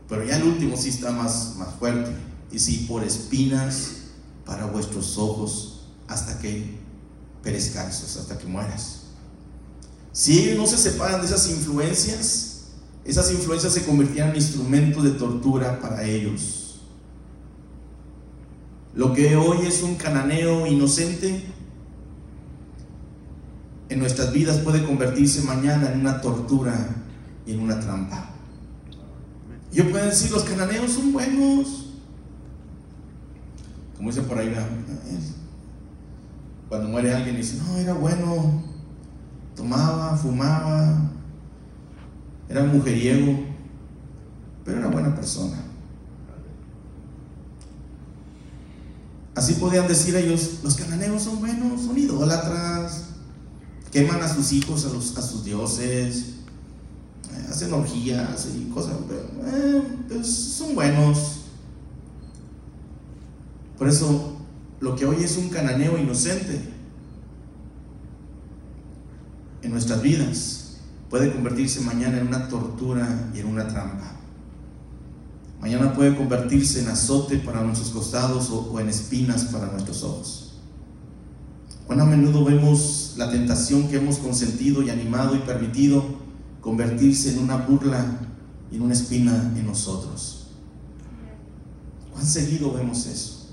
[0.07, 2.11] Pero ya el último sí está más, más fuerte.
[2.51, 3.93] Y sí, por espinas
[4.45, 6.79] para vuestros ojos hasta que
[7.43, 9.03] perezcas, hasta que mueras.
[10.13, 12.48] Si no se separan de esas influencias,
[13.09, 16.83] esas influencias se convertirán en instrumentos de tortura para ellos.
[18.94, 21.42] Lo que hoy es un cananeo inocente,
[23.88, 26.75] en nuestras vidas puede convertirse mañana en una tortura
[27.47, 28.29] y en una trampa.
[29.73, 31.94] Yo puedo decir, los cananeos son buenos.
[33.97, 34.55] Como dice por ahí,
[36.68, 38.62] cuando muere alguien dice, no, era bueno,
[39.57, 41.11] tomaba, fumaba,
[42.49, 43.45] era mujeriego,
[44.65, 45.57] pero era buena persona.
[49.35, 53.05] Así podían decir ellos, los cananeos son buenos, son idólatras,
[53.93, 56.17] queman a sus hijos, a, sus dioses,
[57.33, 61.43] eh, hacen orgías y cosas, pero, eh, pues, son buenos.
[63.79, 64.39] Por eso,
[64.81, 66.61] lo que hoy es un cananeo inocente
[69.63, 70.67] en nuestras vidas
[71.11, 74.18] puede convertirse mañana en una tortura y en una trampa.
[75.61, 80.53] Mañana puede convertirse en azote para nuestros costados o, en espinas para nuestros ojos.
[81.87, 86.05] Cuán a menudo vemos la tentación que hemos consentido y animado y permitido
[86.61, 88.05] convertirse en una burla
[88.71, 90.49] y en una espina en nosotros.
[92.12, 93.49] Cuán seguido vemos eso.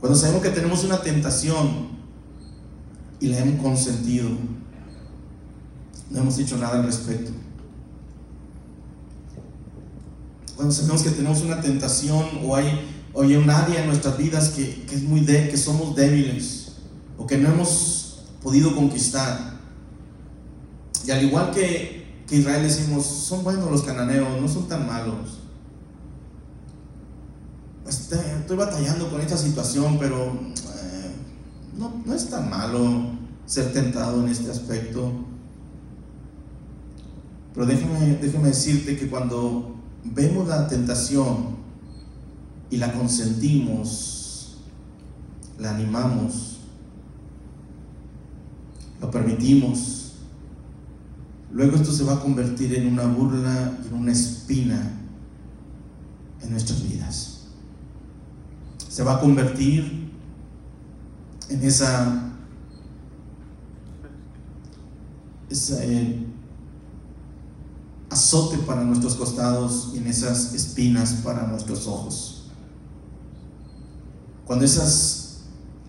[0.00, 1.94] Cuando sabemos que tenemos una tentación
[3.20, 4.28] y la hemos consentido,
[6.14, 7.32] no hemos dicho nada al respecto.
[10.54, 14.84] Cuando sabemos que tenemos una tentación o hay, o un área en nuestras vidas que,
[14.86, 16.72] que es muy de, que somos débiles
[17.18, 19.58] o que no hemos podido conquistar.
[21.04, 25.40] Y al igual que, que Israel decimos, son buenos los cananeos, no son tan malos.
[27.88, 31.10] Este, estoy batallando con esta situación, pero eh,
[31.76, 33.10] no, no es tan malo
[33.46, 35.33] ser tentado en este aspecto.
[37.54, 41.54] Pero déjame, déjame decirte que cuando vemos la tentación
[42.68, 44.58] y la consentimos,
[45.60, 46.58] la animamos,
[49.00, 50.14] lo permitimos,
[51.52, 54.98] luego esto se va a convertir en una burla y en una espina
[56.42, 57.44] en nuestras vidas.
[58.88, 60.10] Se va a convertir
[61.48, 62.32] en esa,
[65.50, 66.33] esa eh,
[68.34, 72.46] azote para nuestros costados y en esas espinas para nuestros ojos.
[74.44, 75.42] Cuando esas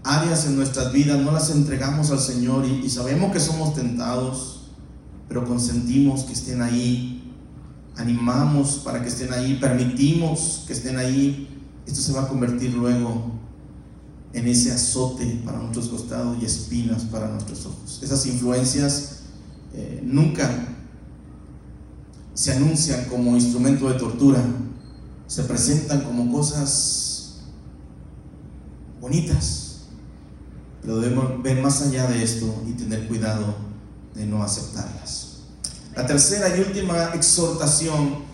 [0.04, 4.70] áreas en nuestras vidas no las entregamos al Señor y, sabemos que somos tentados,
[5.28, 7.34] pero consentimos que estén ahí,
[7.96, 11.50] animamos para que estén ahí, permitimos que estén ahí,
[11.88, 13.32] esto se va a convertir luego
[14.34, 18.02] en ese azote para nuestros costados y espinas para nuestros ojos.
[18.04, 19.22] Esas influencias
[19.74, 20.75] eh, nunca
[22.36, 24.44] se anuncian como instrumento de tortura,
[25.26, 27.40] se presentan como cosas
[29.02, 29.86] bonitas,
[30.82, 33.56] pero debemos ver más allá de esto y tener cuidado
[34.14, 35.44] de no aceptarlas.
[35.96, 38.26] La tercera y última exhortación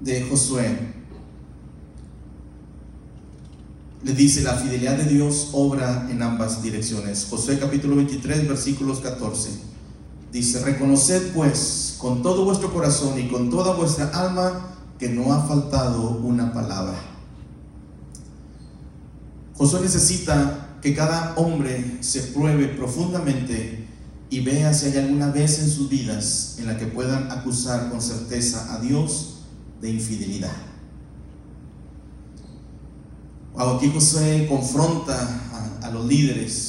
[0.00, 0.94] de Josué
[4.04, 7.26] le dice, la fidelidad de Dios obra en ambas direcciones.
[7.28, 9.50] Josué capítulo 23, versículos 14.
[10.32, 15.42] Dice, reconoced pues con todo vuestro corazón y con toda vuestra alma que no ha
[15.44, 16.98] faltado una palabra.
[19.56, 23.88] Josué necesita que cada hombre se pruebe profundamente
[24.30, 28.00] y vea si hay alguna vez en sus vidas en la que puedan acusar con
[28.00, 29.40] certeza a Dios
[29.80, 30.52] de infidelidad.
[33.56, 35.16] Aquí Josué confronta
[35.82, 36.67] a los líderes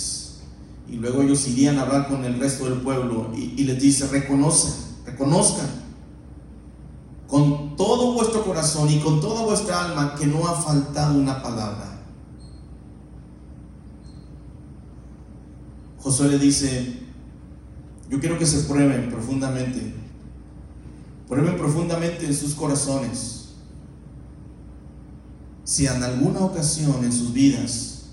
[0.92, 4.74] y luego ellos irían a hablar con el resto del pueblo y, les dice, reconocen,
[5.06, 5.68] reconozcan
[7.28, 12.00] con todo vuestro corazón y con toda vuestra alma que no ha faltado una palabra.
[16.00, 17.02] Josué le dice,
[18.10, 19.94] yo quiero que se prueben profundamente,
[21.28, 23.40] prueben profundamente en sus corazones
[25.70, 28.06] si en alguna ocasión en sus vidas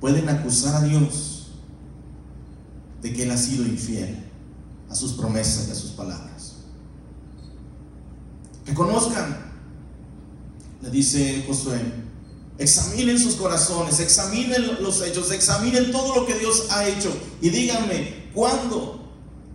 [0.00, 1.37] pueden acusar a Dios
[3.02, 4.24] de que Él ha sido infiel
[4.88, 6.56] a sus promesas y a sus palabras.
[8.66, 9.36] Reconozcan,
[10.82, 11.80] le dice Josué,
[12.58, 18.30] examinen sus corazones, examinen los hechos, examinen todo lo que Dios ha hecho y díganme
[18.34, 19.00] cuándo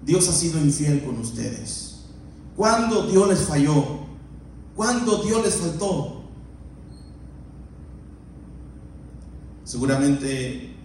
[0.06, 2.06] Dios ha sido infiel con ustedes,
[2.56, 4.00] cuándo Dios les falló,
[4.76, 6.24] cuándo Dios les faltó.
[9.64, 10.76] Seguramente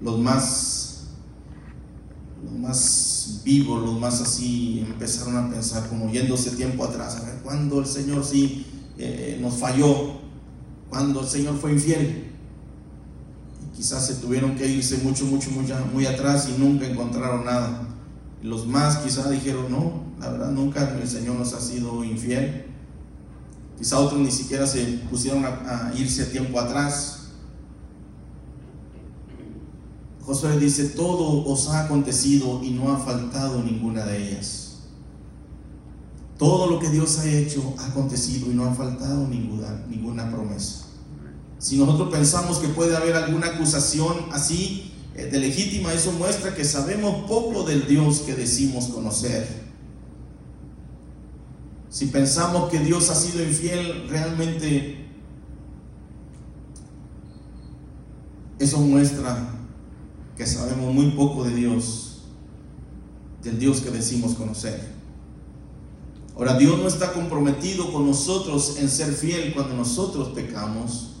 [0.00, 0.99] los más
[2.42, 7.40] los más vivos, los más así, empezaron a pensar como yéndose tiempo atrás, a ver
[7.42, 8.66] cuándo el Señor sí
[8.98, 10.20] eh, nos falló,
[10.88, 12.32] cuando el Señor fue infiel.
[13.62, 17.86] Y quizás se tuvieron que irse mucho, mucho, muy, muy atrás y nunca encontraron nada.
[18.42, 22.66] los más quizás dijeron, no, la verdad nunca el Señor nos ha sido infiel.
[23.78, 27.19] Quizá otros ni siquiera se pusieron a, a irse tiempo atrás
[30.30, 34.82] Josué dice, todo os ha acontecido y no ha faltado ninguna de ellas.
[36.38, 40.86] Todo lo que Dios ha hecho ha acontecido y no ha faltado ninguna, ninguna promesa.
[41.58, 46.64] Si nosotros pensamos que puede haber alguna acusación así eh, de legítima, eso muestra que
[46.64, 49.48] sabemos poco del Dios que decimos conocer.
[51.88, 55.08] Si pensamos que Dios ha sido infiel, realmente
[58.60, 59.56] eso muestra
[60.40, 62.22] que sabemos muy poco de Dios,
[63.42, 64.80] del Dios que decimos conocer.
[66.34, 71.16] Ahora, Dios no está comprometido con nosotros en ser fiel cuando nosotros pecamos.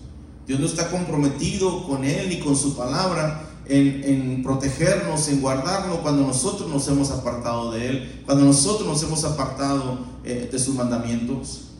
[0.46, 6.22] Dios no está comprometido con Él ni con su palabra en, protegernos, en guardarnos cuando
[6.22, 11.72] nosotros nos hemos apartado de Él, cuando nosotros nos hemos apartado eh, de sus mandamientos.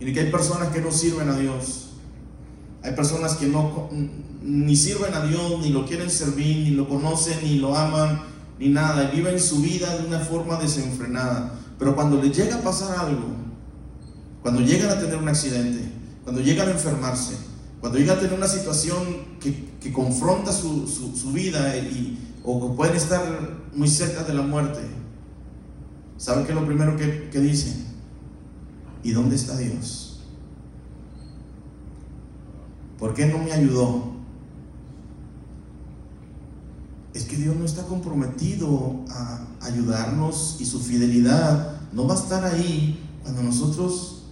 [0.00, 1.87] Y que hay personas que no sirven a Dios
[2.82, 3.88] hay personas que no
[4.42, 8.22] ni sirven a Dios, ni lo quieren servir, ni lo conocen, ni lo aman,
[8.58, 11.54] ni nada, y viven su vida de una forma desenfrenada.
[11.78, 13.26] Pero cuando les llega a pasar algo,
[14.42, 15.92] cuando llegan a tener un accidente,
[16.24, 17.36] cuando llegan a enfermarse,
[17.80, 23.22] cuando llegan a tener una situación que, confronta su, vida y, o pueden estar
[23.74, 24.80] muy cerca de la muerte,
[26.16, 27.86] ¿saben qué es lo primero que, que dicen?
[29.02, 30.07] ¿Y dónde está Dios?
[32.98, 34.12] ¿Por qué no me ayudó?
[37.14, 42.44] Es que Dios no está comprometido a ayudarnos y su fidelidad no va a estar
[42.44, 44.24] ahí cuando nosotros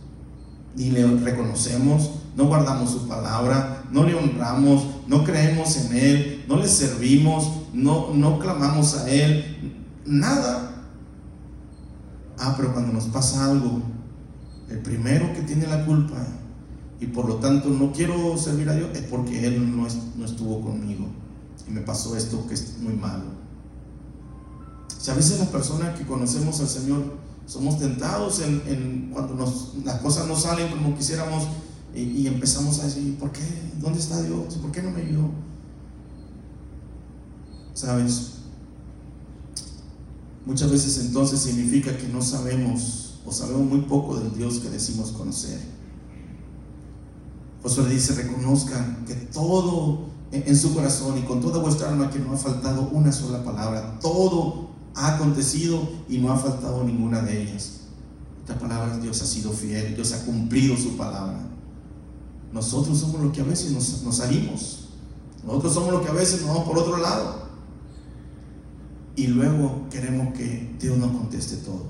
[0.74, 6.56] ni le reconocemos, no guardamos su palabra, no le honramos, no creemos en Él, no
[6.56, 10.84] le servimos, no, no clamamos a Él, nada.
[12.38, 13.80] Ah, pero cuando nos pasa algo,
[14.68, 16.16] el primero que tiene la culpa
[17.00, 19.86] y por lo tanto no quiero servir a Dios es porque Él no,
[20.24, 21.06] estuvo conmigo
[21.68, 23.24] y me pasó esto que es muy malo.
[24.98, 27.02] Si a veces las personas que conocemos al Señor
[27.46, 29.52] somos tentados en, cuando
[29.84, 31.46] las cosas no salen como quisiéramos
[31.94, 33.42] y, empezamos a decir, ¿por qué?
[33.80, 34.56] ¿Dónde está Dios?
[34.56, 35.30] ¿Por qué no me ayudó?
[37.72, 38.32] ¿Sabes?
[40.44, 45.10] Muchas veces entonces significa que no sabemos o sabemos muy poco del Dios que decimos
[45.12, 45.75] conocer.
[47.66, 52.32] Josué dice, reconozcan que todo en, su corazón y con toda vuestra alma que no
[52.32, 53.98] ha faltado una sola palabra.
[54.00, 57.80] Todo ha acontecido y no ha faltado ninguna de ellas.
[58.42, 61.40] Esta palabra Dios ha sido fiel, Dios ha cumplido su palabra.
[62.52, 64.90] Nosotros somos los que a veces nos, nos salimos.
[65.44, 67.46] Nosotros somos los que a veces nos vamos por otro lado.
[69.16, 71.86] Y luego queremos que Dios nos conteste todo.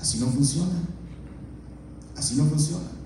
[0.00, 0.74] Así no funciona.
[2.16, 3.01] Así no funciona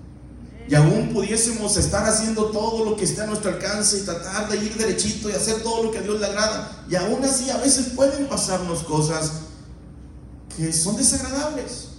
[0.69, 4.57] y aún pudiésemos estar haciendo todo lo que esté a nuestro alcance y tratar de
[4.57, 6.85] ir derechito y hacer todo lo que a Dios le agrada.
[6.89, 9.43] Y aún así a veces pueden pasarnos cosas
[10.55, 11.89] que son desagradables.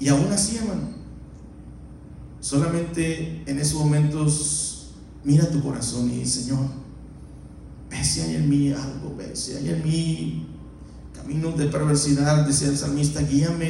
[0.00, 0.88] Y aún así, hermano,
[2.40, 6.66] solamente en esos momentos mira tu corazón y Señor,
[7.90, 10.46] ve si hay en mí algo, ve si hay en mí
[11.14, 13.66] caminos de perversidad, decía el salmista, guíame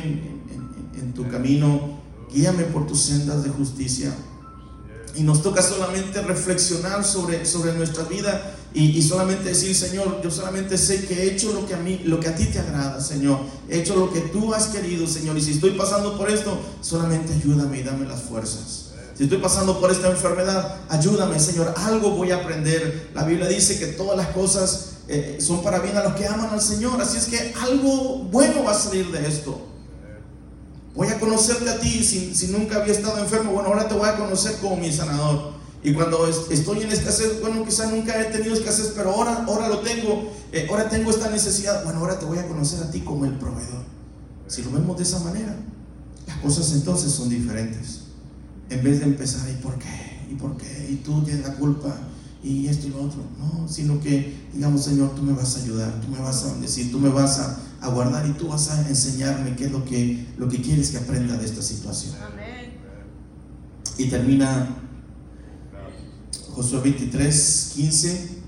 [0.95, 1.98] en tu camino
[2.33, 4.15] guíame por tus sendas de justicia.
[5.15, 10.77] Y nos toca solamente reflexionar sobre, sobre nuestra vida y, solamente decir, Señor, yo solamente
[10.77, 13.41] sé que he hecho lo que a mí, lo que a ti te agrada, Señor.
[13.69, 15.37] He hecho lo que tú has querido, Señor.
[15.39, 18.91] Y si estoy pasando por esto, solamente ayúdame y dame las fuerzas.
[19.17, 21.75] Si estoy pasando por esta enfermedad, ayúdame, Señor.
[21.77, 23.11] Algo voy a aprender.
[23.15, 26.51] La Biblia dice que todas las cosas eh, son para bien a los que aman
[26.51, 27.01] al Señor.
[27.01, 29.61] Así es que algo bueno va a salir de esto.
[30.99, 33.53] Voy a conocerte a ti si, nunca había estado enfermo.
[33.53, 35.53] Bueno, ahora te voy a conocer como mi sanador.
[35.81, 39.79] Y cuando estoy en escasez, bueno, quizá nunca he tenido escasez, pero ahora, ahora lo
[39.79, 40.33] tengo.
[40.51, 41.85] Eh, ahora tengo esta necesidad.
[41.85, 43.85] Bueno, ahora te voy a conocer a ti como el proveedor.
[44.49, 45.55] Si lo vemos de esa manera,
[46.27, 48.01] las cosas entonces son diferentes.
[48.69, 50.27] En vez de empezar, ¿y por qué?
[50.33, 50.89] ¿Y por qué?
[50.91, 51.95] Y tú tienes la culpa
[52.43, 53.23] y esto y lo otro.
[53.39, 56.91] No, sino que digamos, Señor, tú me vas a ayudar, tú me vas a bendecir,
[56.91, 60.49] tú me vas a, guardar y tú vas a enseñarme qué es lo que, lo
[60.49, 62.15] que quieres que aprenda de esta situación.
[63.97, 64.77] Y termina
[66.55, 68.39] Josué 23, 15.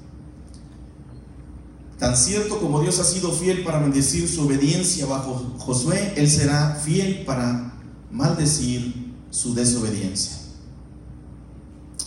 [1.98, 6.74] Tan cierto como Dios ha sido fiel para bendecir su obediencia bajo Josué, Él será
[6.74, 7.74] fiel para
[8.10, 10.32] maldecir su desobediencia.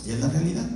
[0.06, 0.68] Y es la realidad.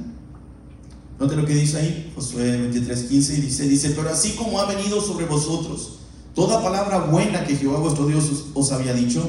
[1.18, 4.66] Note lo que dice ahí, Josué 23, 15, y dice, dice, pero así como ha
[4.66, 5.98] venido sobre vosotros
[6.32, 9.28] toda palabra buena que Jehová vuestro Dios os, había dicho,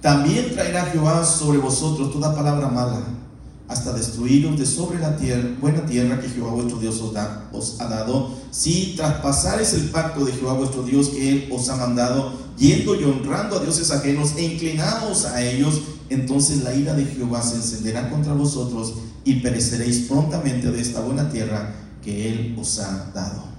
[0.00, 3.04] también traerá Jehová sobre vosotros toda palabra mala,
[3.68, 7.80] hasta destruiros de sobre la tierra, buena tierra que Jehová vuestro Dios os, da, os
[7.80, 12.32] ha dado, si traspasares el pacto de Jehová vuestro Dios que Él os ha mandado,
[12.58, 15.80] yendo y honrando a dioses ajenos e inclinados a ellos,
[16.10, 18.94] entonces la ira de Jehová se encenderá contra vosotros
[19.24, 23.50] y pereceréis prontamente de esta buena tierra que Él os ha dado.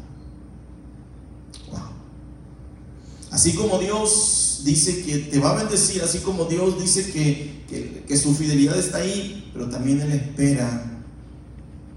[3.32, 8.18] Así como Dios dice que te va a bendecir, así como Dios dice que, que,
[8.18, 11.02] su fidelidad está ahí, pero también Él espera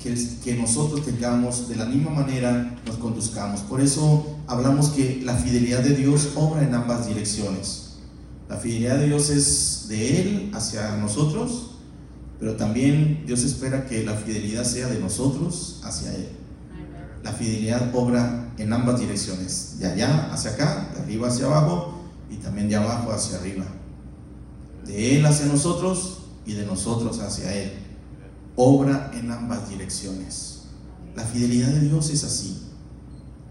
[0.01, 3.63] que, que nosotros tengamos de la misma manera, nos conduzcamos.
[3.63, 7.84] Por eso hablamos que la fidelidad de Dios obra en ambas direcciones.
[8.49, 11.75] La fidelidad de Dios es de Él hacia nosotros
[12.45, 16.29] pero también Dios espera que la fidelidad sea de nosotros hacia Él.
[17.23, 22.37] La fidelidad obra en ambas direcciones, de allá hacia acá, de arriba hacia abajo y
[22.37, 23.65] también de abajo hacia arriba.
[24.85, 27.73] De Él hacia nosotros y de nosotros hacia Él.
[28.57, 30.65] Obra en ambas direcciones.
[31.17, 32.63] La fidelidad de Dios es así.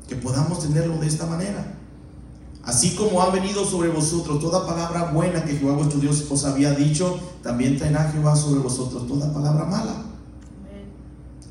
[0.07, 1.79] Que podamos tenerlo de esta manera.
[2.63, 6.71] Así como ha venido sobre vosotros toda palabra buena que Jehová vuestro Dios os había
[6.71, 10.05] dicho, también traerá Jehová sobre vosotros toda palabra mala.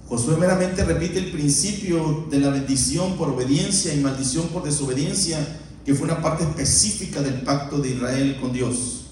[0.08, 5.38] Josué meramente repite el principio de la bendición por obediencia y maldición por desobediencia,
[5.84, 9.06] que fue una parte específica del pacto de Israel con Dios.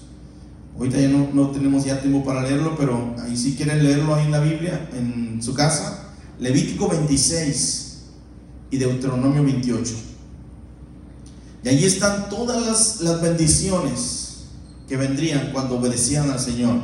[0.77, 4.25] Ahorita ya no, no tenemos ya tiempo para leerlo, pero ahí si quieren leerlo ahí
[4.25, 8.01] en la Biblia, en su casa, Levítico 26
[8.71, 10.10] y Deuteronomio 28.
[11.63, 14.45] Y allí están todas las, las bendiciones
[14.87, 16.77] que vendrían cuando obedecían al Señor,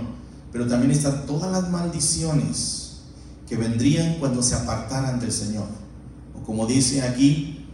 [0.51, 2.99] pero también están todas las maldiciones
[3.47, 5.65] que vendrían cuando se apartaran del Señor.
[6.39, 7.65] O como dice aquí,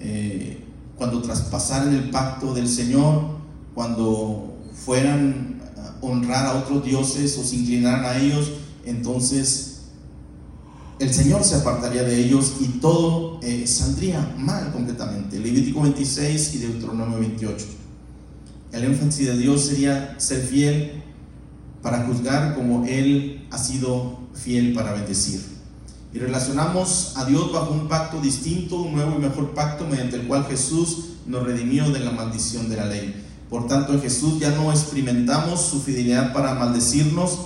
[0.00, 0.64] eh,
[0.96, 3.38] cuando traspasaran el pacto del Señor,
[3.74, 8.50] cuando fueran a honrar a otros dioses o se inclinaran a ellos,
[8.84, 9.69] entonces
[11.00, 15.38] el Señor se apartaría de ellos y todo eh, saldría mal completamente.
[15.38, 17.66] Levítico 26 y Deuteronomio 28.
[18.72, 21.02] El énfasis de Dios sería ser fiel
[21.80, 25.40] para juzgar como Él ha sido fiel para bendecir.
[26.12, 30.26] Y relacionamos a Dios bajo un pacto distinto, un nuevo y mejor pacto mediante el
[30.26, 33.24] cual Jesús nos redimió de la maldición de la ley.
[33.48, 37.38] Por tanto, en Jesús ya no experimentamos su fidelidad para maldecirnos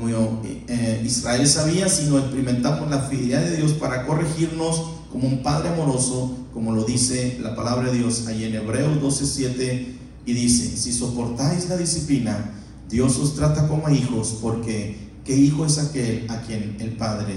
[0.00, 5.70] como eh, Israel sabía, sino experimentamos la fidelidad de Dios para corregirnos como un Padre
[5.70, 9.86] amoroso, como lo dice la palabra de Dios ahí en Hebreos 12:7
[10.24, 12.52] y dice, si soportáis la disciplina,
[12.88, 17.34] Dios os trata como hijos, porque ¿Qué hijo es aquel a quien el Padre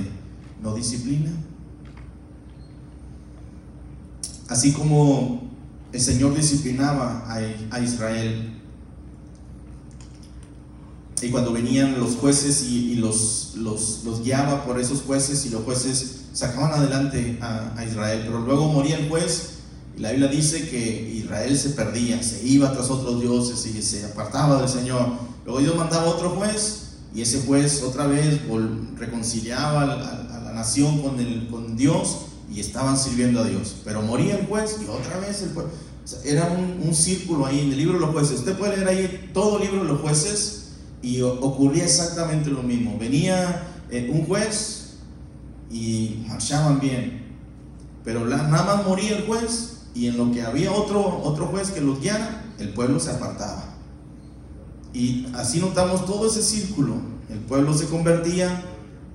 [0.62, 1.32] no disciplina?
[4.48, 5.52] Así como
[5.92, 8.55] el Señor disciplinaba a, Israel,
[11.22, 16.18] y cuando venían los jueces y, los, los, guiaba por esos jueces y los jueces
[16.34, 19.56] sacaban adelante a, a, Israel, pero luego moría el juez
[19.98, 24.06] y la Biblia dice que Israel se perdía, se iba tras otros dioses y se
[24.06, 25.14] apartaba del Señor.
[25.46, 26.82] Luego Dios mandaba otro juez
[27.14, 28.42] y ese juez otra vez
[28.98, 32.18] reconciliaba a, la nación con, el, con Dios
[32.54, 33.78] y estaban sirviendo a Dios.
[33.86, 35.68] Pero moría el juez y otra vez el juez.
[36.26, 38.40] era un, círculo ahí en el libro de los jueces.
[38.40, 40.65] Usted puede leer ahí todo el libro de los jueces
[41.02, 42.98] y ocurría exactamente lo mismo.
[42.98, 44.96] Venía eh, un juez
[45.72, 47.24] y marchaban bien.
[48.04, 51.82] Pero nada más moría el juez y en lo que había otro, otro juez que
[51.82, 53.76] los guiara, el pueblo se apartaba.
[54.94, 56.96] Y así notamos todo ese círculo.
[57.30, 58.64] El pueblo se convertía,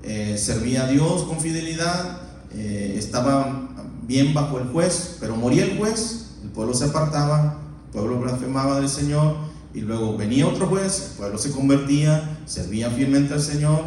[0.02, 2.20] eh, servía a Dios con fidelidad,
[2.52, 3.68] eh, estaba
[4.06, 8.80] bien bajo el juez, pero moría el juez, el pueblo se apartaba, el pueblo blasfemaba
[8.80, 9.36] del Señor,
[9.74, 13.84] y luego venía otro juez, el pueblo se convertía, servía fielmente al Señor,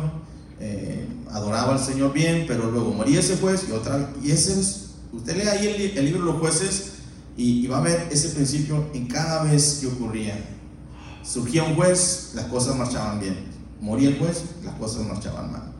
[0.59, 4.91] eh, adoraba al Señor bien, pero luego moría ese juez y otra y ese es,
[5.11, 6.93] usted lee ahí el, libro de los jueces
[7.35, 10.37] y, y va a ver ese principio en cada vez que ocurría.
[11.23, 13.37] Surgía un juez, las cosas marchaban bien.
[13.79, 15.73] Moría el juez, las cosas marchaban mal.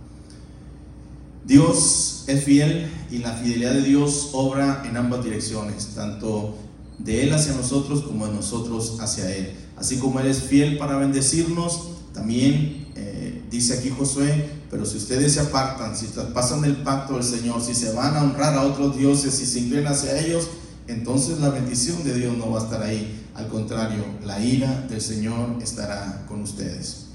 [1.45, 6.55] Dios es fiel y la fidelidad de Dios obra en ambas direcciones, tanto
[6.99, 9.53] de Él hacia nosotros como de nosotros hacia Él.
[9.78, 15.34] Así como Él es fiel para bendecirnos, también eh, dice aquí Josué, pero si ustedes
[15.34, 18.97] se apartan, si pasan el pacto del Señor, si se van a honrar a otros
[18.97, 20.47] dioses, si se inclinan hacia ellos,
[20.88, 23.19] entonces la bendición de Dios no va a estar ahí.
[23.36, 27.07] Al contrario, la ira del Señor estará con ustedes.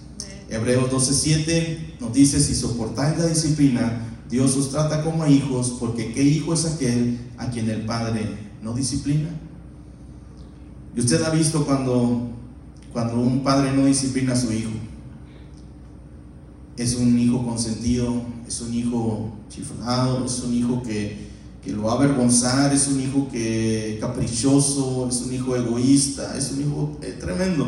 [0.50, 6.12] Hebreos 12:7 nos dice, si soportáis la disciplina, Dios os trata como a hijos, porque
[6.12, 8.26] ¿qué hijo es aquel a quien el Padre
[8.62, 9.30] no disciplina?
[10.94, 12.30] Y usted ha visto cuando,
[12.98, 14.72] cuando un padre no disciplina a su hijo.
[16.76, 21.28] Es un hijo consentido, es un hijo chiflado, es un hijo que
[21.62, 26.50] que lo va a avergonzar, es un hijo que caprichoso, es un hijo egoísta, es
[26.50, 27.66] un hijo eh, tremendo.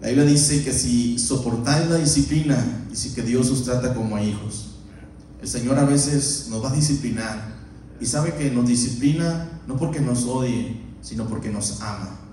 [0.00, 4.22] La Biblia dice que si soportáis la disciplina, dice que Dios os trata como a
[4.22, 4.76] hijos.
[5.42, 7.54] El Señor a veces nos va a disciplinar
[8.00, 12.23] y sabe que nos disciplina no porque nos odie, sino porque nos ama.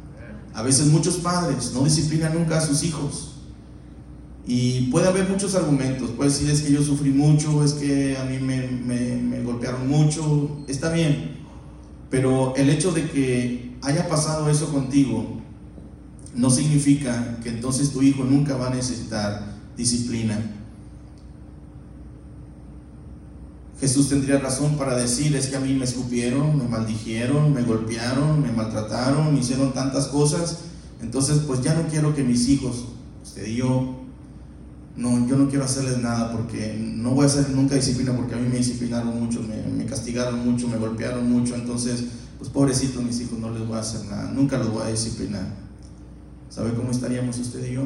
[0.54, 3.32] A veces muchos padres no disciplinan nunca a sus hijos.
[4.45, 8.26] Y puede haber muchos argumentos, puede decir es que yo sufrí mucho, es que a
[8.26, 11.38] mí me, golpearon mucho, está bien,
[12.10, 15.39] pero el hecho de que haya pasado eso contigo
[16.36, 20.39] no significa que entonces tu hijo nunca va a necesitar disciplina.
[23.82, 28.39] Jesús tendría razón para decir, es que a mí me escupieron, me maldijeron, me golpearon,
[28.39, 30.59] me maltrataron, me hicieron tantas cosas,
[31.01, 32.86] entonces pues ya no quiero que mis hijos,
[33.23, 34.01] usted y yo,
[34.95, 38.38] no, yo no quiero hacerles nada porque no voy a hacer nunca disciplina porque a
[38.38, 42.03] mí me disciplinaron mucho, me, castigaron mucho, me golpearon mucho, entonces,
[42.38, 45.47] pues pobrecitos mis hijos, no les voy a hacer nada, nunca los voy a disciplinar.
[46.49, 47.86] ¿Sabe cómo estaríamos usted y yo?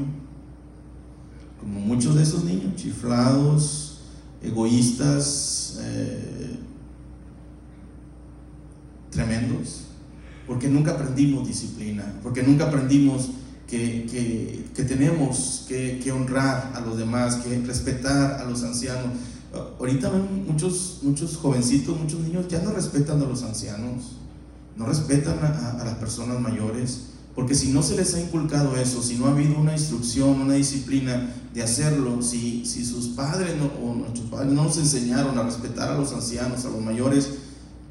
[1.57, 4.01] Como muchos de esos niños, chiflados,
[4.41, 6.59] egoístas, eh,
[9.11, 9.85] tremendos,
[10.47, 13.31] porque nunca aprendimos disciplina, porque nunca aprendimos
[13.67, 19.11] que, tenemos que, que, honrar a los demás, que respetar a los ancianos.
[19.79, 24.17] Ahorita ven muchos, muchos jovencitos, muchos niños ya no respetan a los ancianos,
[24.75, 29.15] no respetan a, las personas mayores, porque si no se les ha inculcado eso, si
[29.15, 34.29] no ha habido una instrucción, una disciplina de hacerlo, si, si sus padres o nuestros
[34.29, 37.29] padres no nos enseñaron a respetar a los ancianos, a los mayores,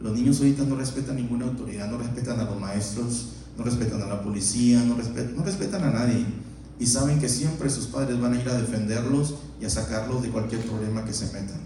[0.00, 3.28] los niños ahorita no respetan ninguna autoridad, no respetan a los maestros,
[3.58, 6.24] no respetan a la policía, no respetan, no respetan a nadie.
[6.80, 10.30] Y saben que siempre sus padres van a ir a defenderlos y a sacarlos de
[10.30, 11.60] cualquier problema que se metan.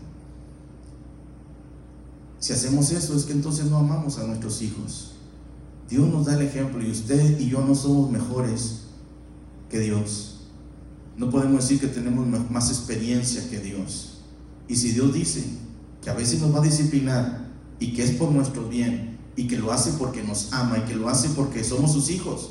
[2.41, 5.13] Si hacemos eso es que entonces no amamos a nuestros hijos.
[5.89, 8.83] Dios nos da el ejemplo y usted y yo no somos mejores
[9.71, 10.41] que Dios.
[11.17, 14.19] No podemos decir que tenemos más experiencia que Dios.
[14.69, 15.45] Y si Dios dice
[16.03, 17.49] que a veces nos va a disciplinar
[17.81, 20.95] y que es por nuestro bien y que lo hace porque nos ama y que
[20.95, 22.51] lo hace porque somos sus hijos.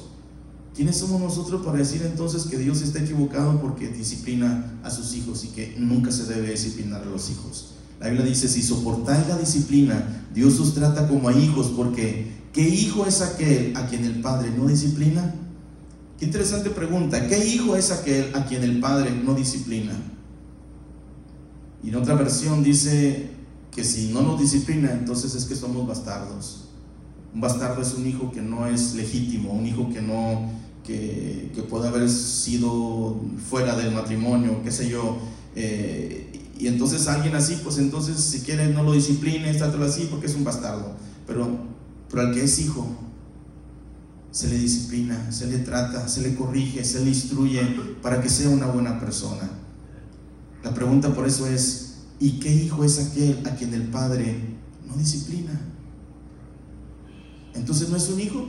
[0.74, 5.44] ¿Quiénes somos nosotros para decir entonces que Dios está equivocado porque disciplina a sus hijos
[5.44, 7.74] y que nunca se debe disciplinar a los hijos?
[8.00, 12.68] La Biblia dice, si soportáis la disciplina, Dios os trata como a hijos porque ¿qué
[12.68, 15.32] hijo es aquel a quien el Padre no disciplina?
[16.18, 17.28] Qué interesante pregunta.
[17.28, 19.94] ¿Qué hijo es aquel a quien el Padre no disciplina?
[21.84, 23.30] Y en otra versión dice
[23.72, 26.70] que si no nos disciplina, entonces es que somos bastardos.
[27.32, 30.50] Un bastardo es un hijo que no es legítimo, un hijo que no,
[30.84, 35.20] que, puede haber sido fuera del matrimonio, qué sé yo.
[35.56, 40.26] Eh, y entonces alguien así, pues entonces si quiere no lo discipline, trátalo así porque
[40.26, 40.96] es un bastardo.
[41.28, 41.77] Pero,
[42.10, 42.88] pero al que es hijo,
[44.32, 47.62] se le disciplina, se le trata, se le corrige, se le instruye
[48.02, 49.50] para que sea una buena persona.
[50.64, 54.96] La pregunta por eso es, ¿y qué hijo es aquel a quien el padre no
[54.96, 55.68] disciplina?
[57.68, 58.48] entonces no es un hijo.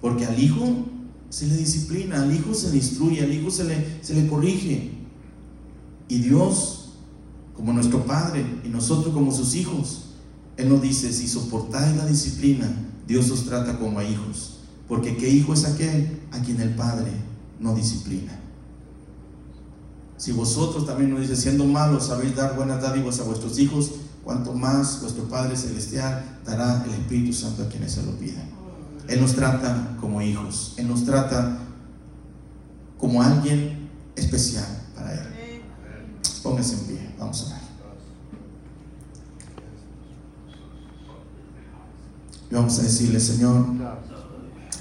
[0.00, 0.86] Porque al hijo
[1.28, 4.92] se le disciplina, al hijo se le instruye, al hijo se le, se le corrige.
[6.08, 6.94] Y Dios,
[7.54, 10.07] como nuestro Padre, y nosotros como sus hijos,
[10.58, 12.68] Él nos dice, si soportáis la disciplina,
[13.06, 14.58] Dios os trata como a hijos.
[14.88, 17.12] Porque ¿qué hijo es aquel a quien el Padre
[17.60, 18.32] no disciplina?
[20.16, 23.92] Si vosotros también nos dice, siendo malos, sabéis dar buenas dádivas a vuestros hijos,
[24.24, 28.50] cuanto más vuestro Padre Celestial dará el Espíritu Santo a quienes se lo pidan.
[29.06, 31.60] Él nos trata como hijos, Él nos trata
[32.98, 35.62] como alguien especial para Él.
[36.42, 37.67] Póngase en pie, vamos a orar.
[42.50, 43.66] Y vamos a decirle, Señor,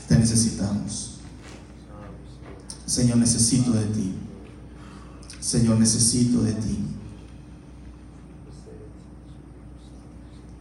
[0.07, 1.19] te necesitamos.
[2.85, 4.13] Señor, necesito de ti.
[5.39, 6.77] Señor, necesito de ti.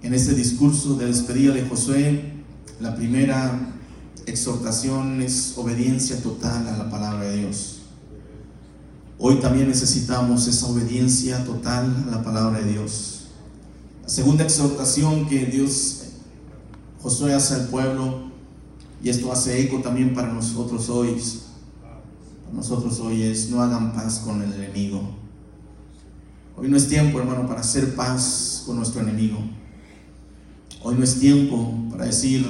[0.07, 2.23] en este discurso de despedida de Josué,
[2.81, 3.75] la primera
[4.27, 7.79] exhortación es obediencia total a la palabra de Dios.
[9.19, 13.27] Hoy también necesitamos esa obediencia total a la palabra de Dios.
[14.05, 16.05] La segunda exhortación que Dios,
[17.07, 18.23] Josué hace al pueblo,
[19.01, 21.17] y esto hace eco también para nosotros hoy,
[21.81, 25.03] para nosotros hoy es, no hagan paz con el enemigo.
[26.57, 29.39] Hoy no es tiempo, hermano, para hacer paz con nuestro enemigo.
[30.83, 32.45] Hoy no es tiempo para decir,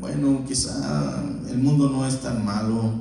[0.00, 2.94] bueno, quizá el mundo no es tan malo,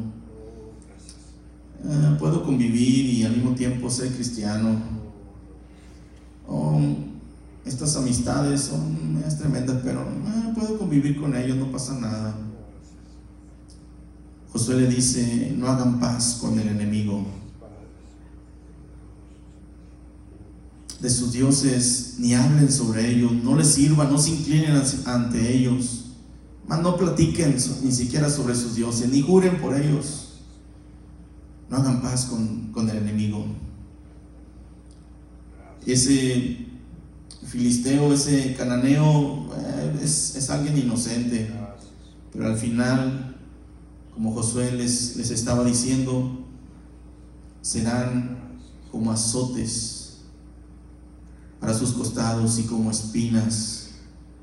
[1.82, 4.96] eh, puedo convivir y al mismo tiempo ser cristiano.
[7.66, 12.36] Estas amistades son tremendas, pero eh, puedo convivir con ellos, no pasa nada.
[14.51, 17.26] Josué le dice, no hagan paz con el enemigo.
[21.05, 26.05] de sus dioses, ni hablen sobre ellos, no les sirvan, no se inclinen ante ellos,
[26.68, 30.39] mas no platiquen ni siquiera sobre sus dioses, ni juren por ellos.
[31.70, 33.45] No hagan paz con, el enemigo.
[35.86, 36.64] Ese
[37.56, 41.49] filisteo, ese cananeo, eh, es, alguien inocente,
[42.34, 43.38] pero al final,
[44.14, 46.45] como Josué les, les estaba diciendo,
[47.62, 48.60] serán
[48.91, 50.18] como azotes
[51.62, 53.91] para sus costados y como espinas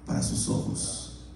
[0.06, 1.26] para sus ojos.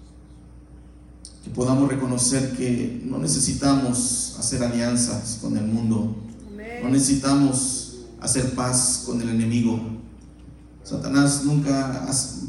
[1.43, 6.15] Que podamos reconocer que no necesitamos hacer alianzas con el mundo,
[6.81, 9.96] no necesitamos hacer paz con el enemigo.
[10.87, 12.05] Satanás nunca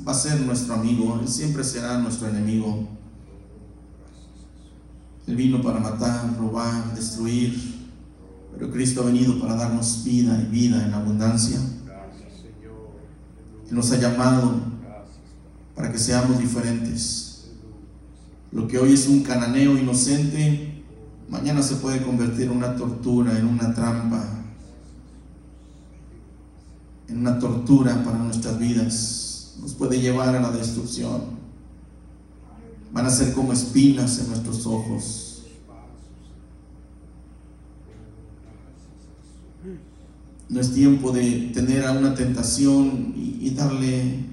[0.07, 2.87] va a ser nuestro amigo, él siempre será nuestro enemigo.
[5.27, 7.59] Él vino para matar, robar, destruir,
[8.53, 11.59] pero Cristo ha venido para darnos vida y vida en abundancia.
[13.69, 14.61] Él nos ha llamado
[15.75, 17.49] para que seamos diferentes.
[18.53, 20.85] Lo que hoy es un cananeo inocente,
[21.29, 24.38] mañana se puede convertir en una tortura, en una trampa,
[27.09, 29.55] en una tortura para nuestras vidas.
[29.61, 31.39] Nos puede llevar a la destrucción.
[32.93, 35.29] Van a ser como espinas en nuestros ojos.
[40.49, 44.25] No es tiempo de tener a una tentación y, darle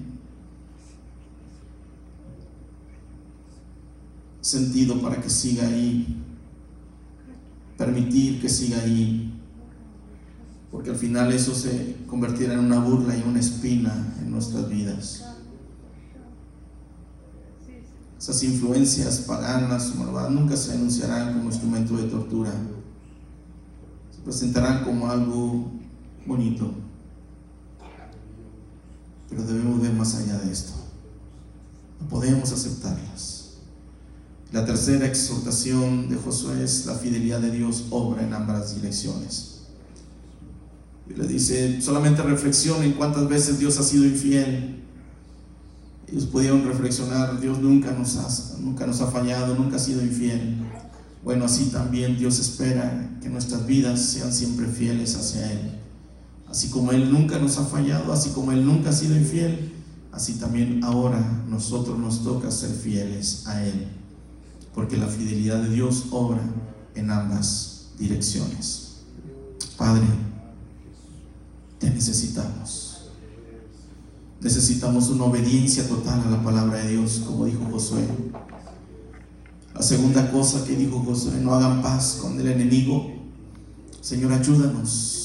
[4.40, 6.22] sentido para que siga ahí,
[7.76, 9.25] permitir que siga ahí,
[10.76, 15.24] porque al final eso se convertirá en una burla y una espina en nuestras vidas.
[18.18, 22.52] Esas influencias paganas malvadas nunca se anunciarán como instrumento de tortura,
[24.14, 25.72] se presentarán como algo
[26.26, 26.74] bonito.
[29.30, 30.74] Pero debemos ver más allá de esto.
[32.02, 33.60] No podemos aceptarlas.
[34.52, 39.55] La tercera exhortación de Josué es la fidelidad de Dios obra en ambas direcciones.
[41.08, 44.82] Y le dice, solamente reflexionen cuántas veces Dios ha sido infiel.
[46.08, 50.56] Ellos pudieron reflexionar, Dios nunca nos ha, nunca nos ha fallado, nunca ha sido infiel.
[51.24, 55.72] Bueno, así también Dios espera que nuestras vidas sean siempre fieles hacia Él.
[56.48, 59.72] Así como Él nunca nos ha fallado, así como Él nunca ha sido infiel,
[60.12, 63.88] así también ahora nosotros nos toca ser fieles a Él.
[64.74, 66.42] Porque la fidelidad de Dios obra
[66.94, 68.98] en ambas direcciones.
[69.76, 70.06] Padre,
[71.78, 73.10] te necesitamos.
[74.40, 78.06] Necesitamos una obediencia total a la palabra de Dios, como dijo Josué.
[79.74, 83.12] La segunda cosa que dijo Josué, no hagan paz con el enemigo.
[84.00, 85.16] Señor, ayúdanos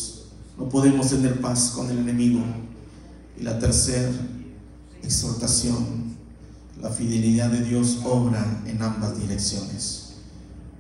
[0.62, 2.42] no podemos tener paz con el enemigo.
[3.40, 4.12] Y la tercera
[5.02, 6.16] exhortación,
[6.80, 10.14] la fidelidad de Dios obra en ambas direcciones.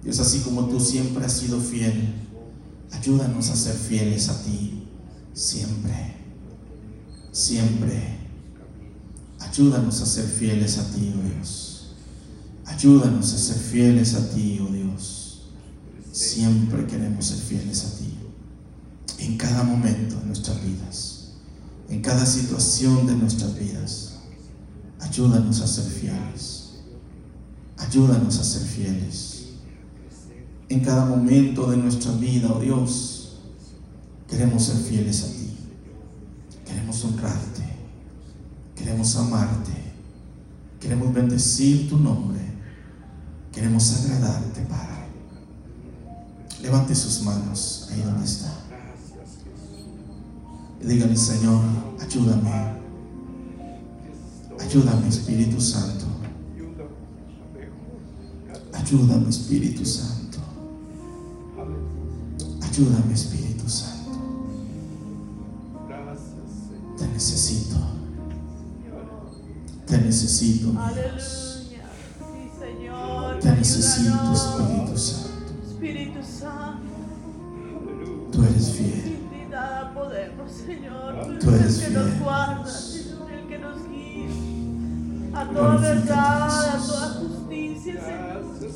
[0.03, 2.13] Dios, así como tú siempre has sido fiel,
[2.91, 4.80] ayúdanos a ser fieles a ti,
[5.33, 6.15] siempre,
[7.31, 8.19] siempre.
[9.39, 11.95] Ayúdanos a ser fieles a ti, oh Dios.
[12.65, 15.49] Ayúdanos a ser fieles a ti, oh Dios.
[16.11, 18.01] Siempre queremos ser fieles a ti
[19.21, 21.33] en cada momento de nuestras vidas,
[21.89, 24.13] en cada situación de nuestras vidas.
[24.99, 26.81] Ayúdanos a ser fieles.
[27.77, 29.49] Ayúdanos a ser fieles.
[30.69, 33.20] En cada momento de nuestra vida, oh Dios,
[34.31, 35.57] queremos ser fieles a ti.
[36.65, 37.63] Queremos honrarte.
[38.75, 39.73] Queremos amarte.
[40.79, 42.39] Queremos bendecir tu nombre.
[43.51, 45.01] Queremos agradarte, Padre.
[46.63, 48.51] Levante sus manos ahí donde está.
[50.81, 51.61] Y dígale, Señor,
[51.99, 52.71] ayúdame.
[54.59, 56.05] Ayúdame, Espíritu Santo.
[58.73, 60.37] Ayúdame, Espíritu Santo.
[62.61, 63.50] Ayúdame, Espíritu
[67.21, 67.77] necesito.
[69.85, 71.67] Te necesito, Dios.
[73.39, 75.53] Te necesito, Espíritu Santo.
[75.67, 76.81] Espíritu Santo.
[78.31, 79.19] Tú eres fiel.
[81.39, 82.19] Tú eres el que nos fiel.
[82.23, 82.71] guarda,
[83.29, 85.39] el que nos guía.
[85.39, 87.93] A toda verdad, a toda justicia,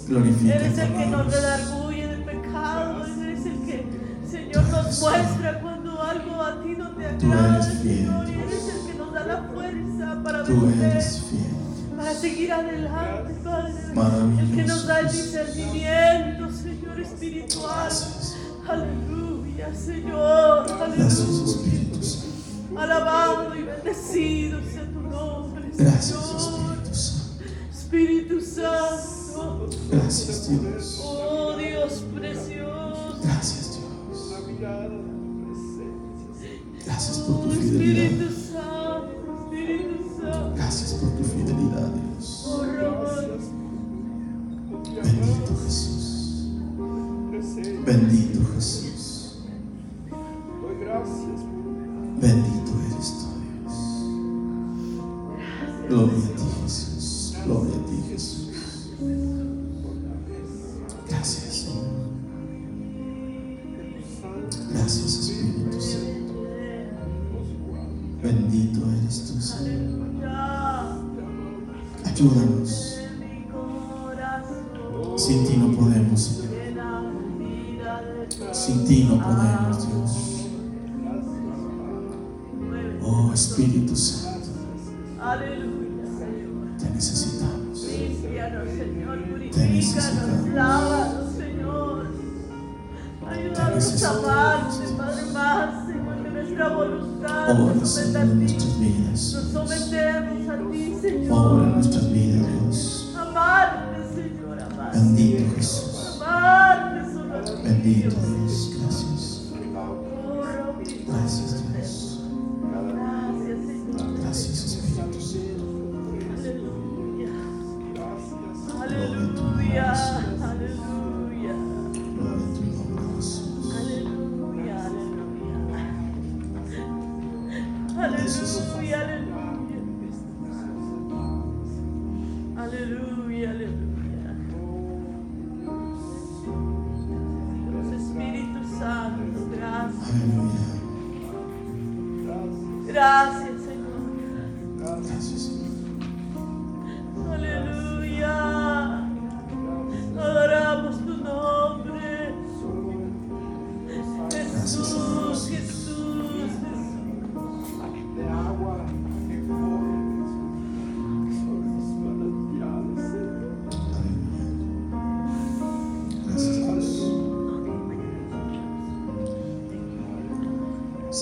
[0.05, 0.27] Señor.
[0.45, 3.05] Eres el que nos redarguye del pecado.
[3.05, 3.85] Eres el que,
[4.29, 5.61] Señor, nos muestra
[6.15, 8.29] algo a ti no te Tú agrada, eres fiel, Señor.
[8.29, 11.95] Y eres el que nos da la fuerza para Tú vencer, eres fiel.
[11.97, 14.41] para seguir adelante, Padre.
[14.41, 17.75] El que nos da el discernimiento, Señor, espiritual.
[17.75, 18.35] Gracias.
[18.67, 20.71] Aleluya, Señor.
[20.71, 21.05] Aleluya.
[22.77, 26.75] Alabado y bendecido sea tu nombre, Gracias, Señor.
[26.83, 27.29] Espíritu Santo.
[27.71, 29.69] Espíritu Santo.
[29.91, 31.01] Gracias, Dios.
[31.05, 33.19] Oh Dios precioso.
[33.23, 35.14] Gracias, Dios.
[36.85, 38.29] Gracias por tu fidelidad.
[40.55, 42.45] Gracias por tu fidelidad, Dios.
[45.03, 46.49] Bendito Jesús.
[47.85, 49.14] Bendito Jesús.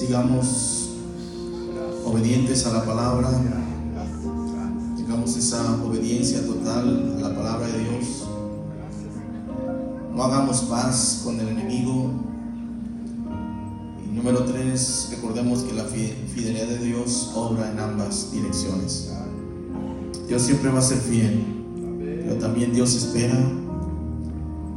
[0.07, 0.89] Sigamos
[2.05, 3.29] obedientes a la palabra.
[4.97, 8.27] Tengamos esa obediencia total a la palabra de Dios.
[10.13, 12.11] No hagamos paz con el enemigo.
[14.05, 19.09] Y número tres, recordemos que la fi- fidelidad de Dios obra en ambas direcciones.
[20.27, 21.45] Dios siempre va a ser fiel,
[22.25, 23.39] pero también Dios espera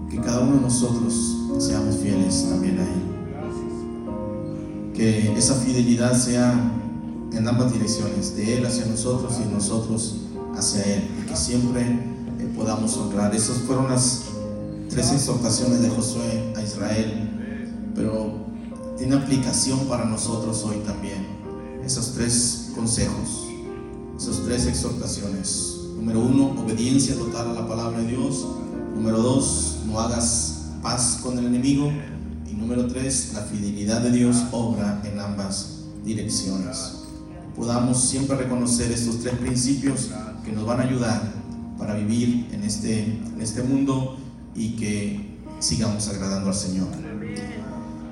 [0.09, 3.16] que cada uno de nosotros seamos fieles también a Él.
[4.97, 6.55] Que esa fidelidad sea
[7.33, 10.17] en ambas direcciones, de Él hacia nosotros y nosotros
[10.57, 13.35] hacia Él, y que siempre eh, podamos honrar.
[13.35, 14.23] Esas fueron las
[14.89, 18.47] tres exhortaciones de Josué a Israel, pero
[18.97, 21.27] tiene aplicación para nosotros hoy también.
[21.85, 23.47] Esos tres consejos,
[24.17, 25.75] esas tres exhortaciones.
[25.97, 28.47] Número uno, obediencia total a la palabra de Dios.
[28.95, 31.91] Número dos, no hagas paz con el enemigo.
[32.67, 36.95] Número tres, la fidelidad de Dios obra en ambas direcciones.
[37.55, 40.11] Podamos siempre reconocer estos tres principios
[40.45, 41.23] que nos van a ayudar
[41.79, 44.19] para vivir en este, este mundo
[44.57, 46.89] y que sigamos agradando al Señor.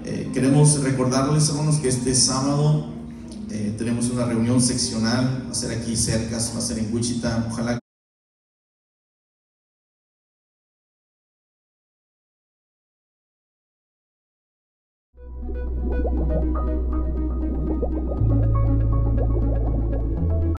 [0.04, 2.92] Eh, queremos recordarles, hermanos, que este sábado
[3.50, 7.48] eh, tenemos una reunión seccional, va a ser aquí cerca, va a ser en Wichita.
[7.50, 7.80] Ojalá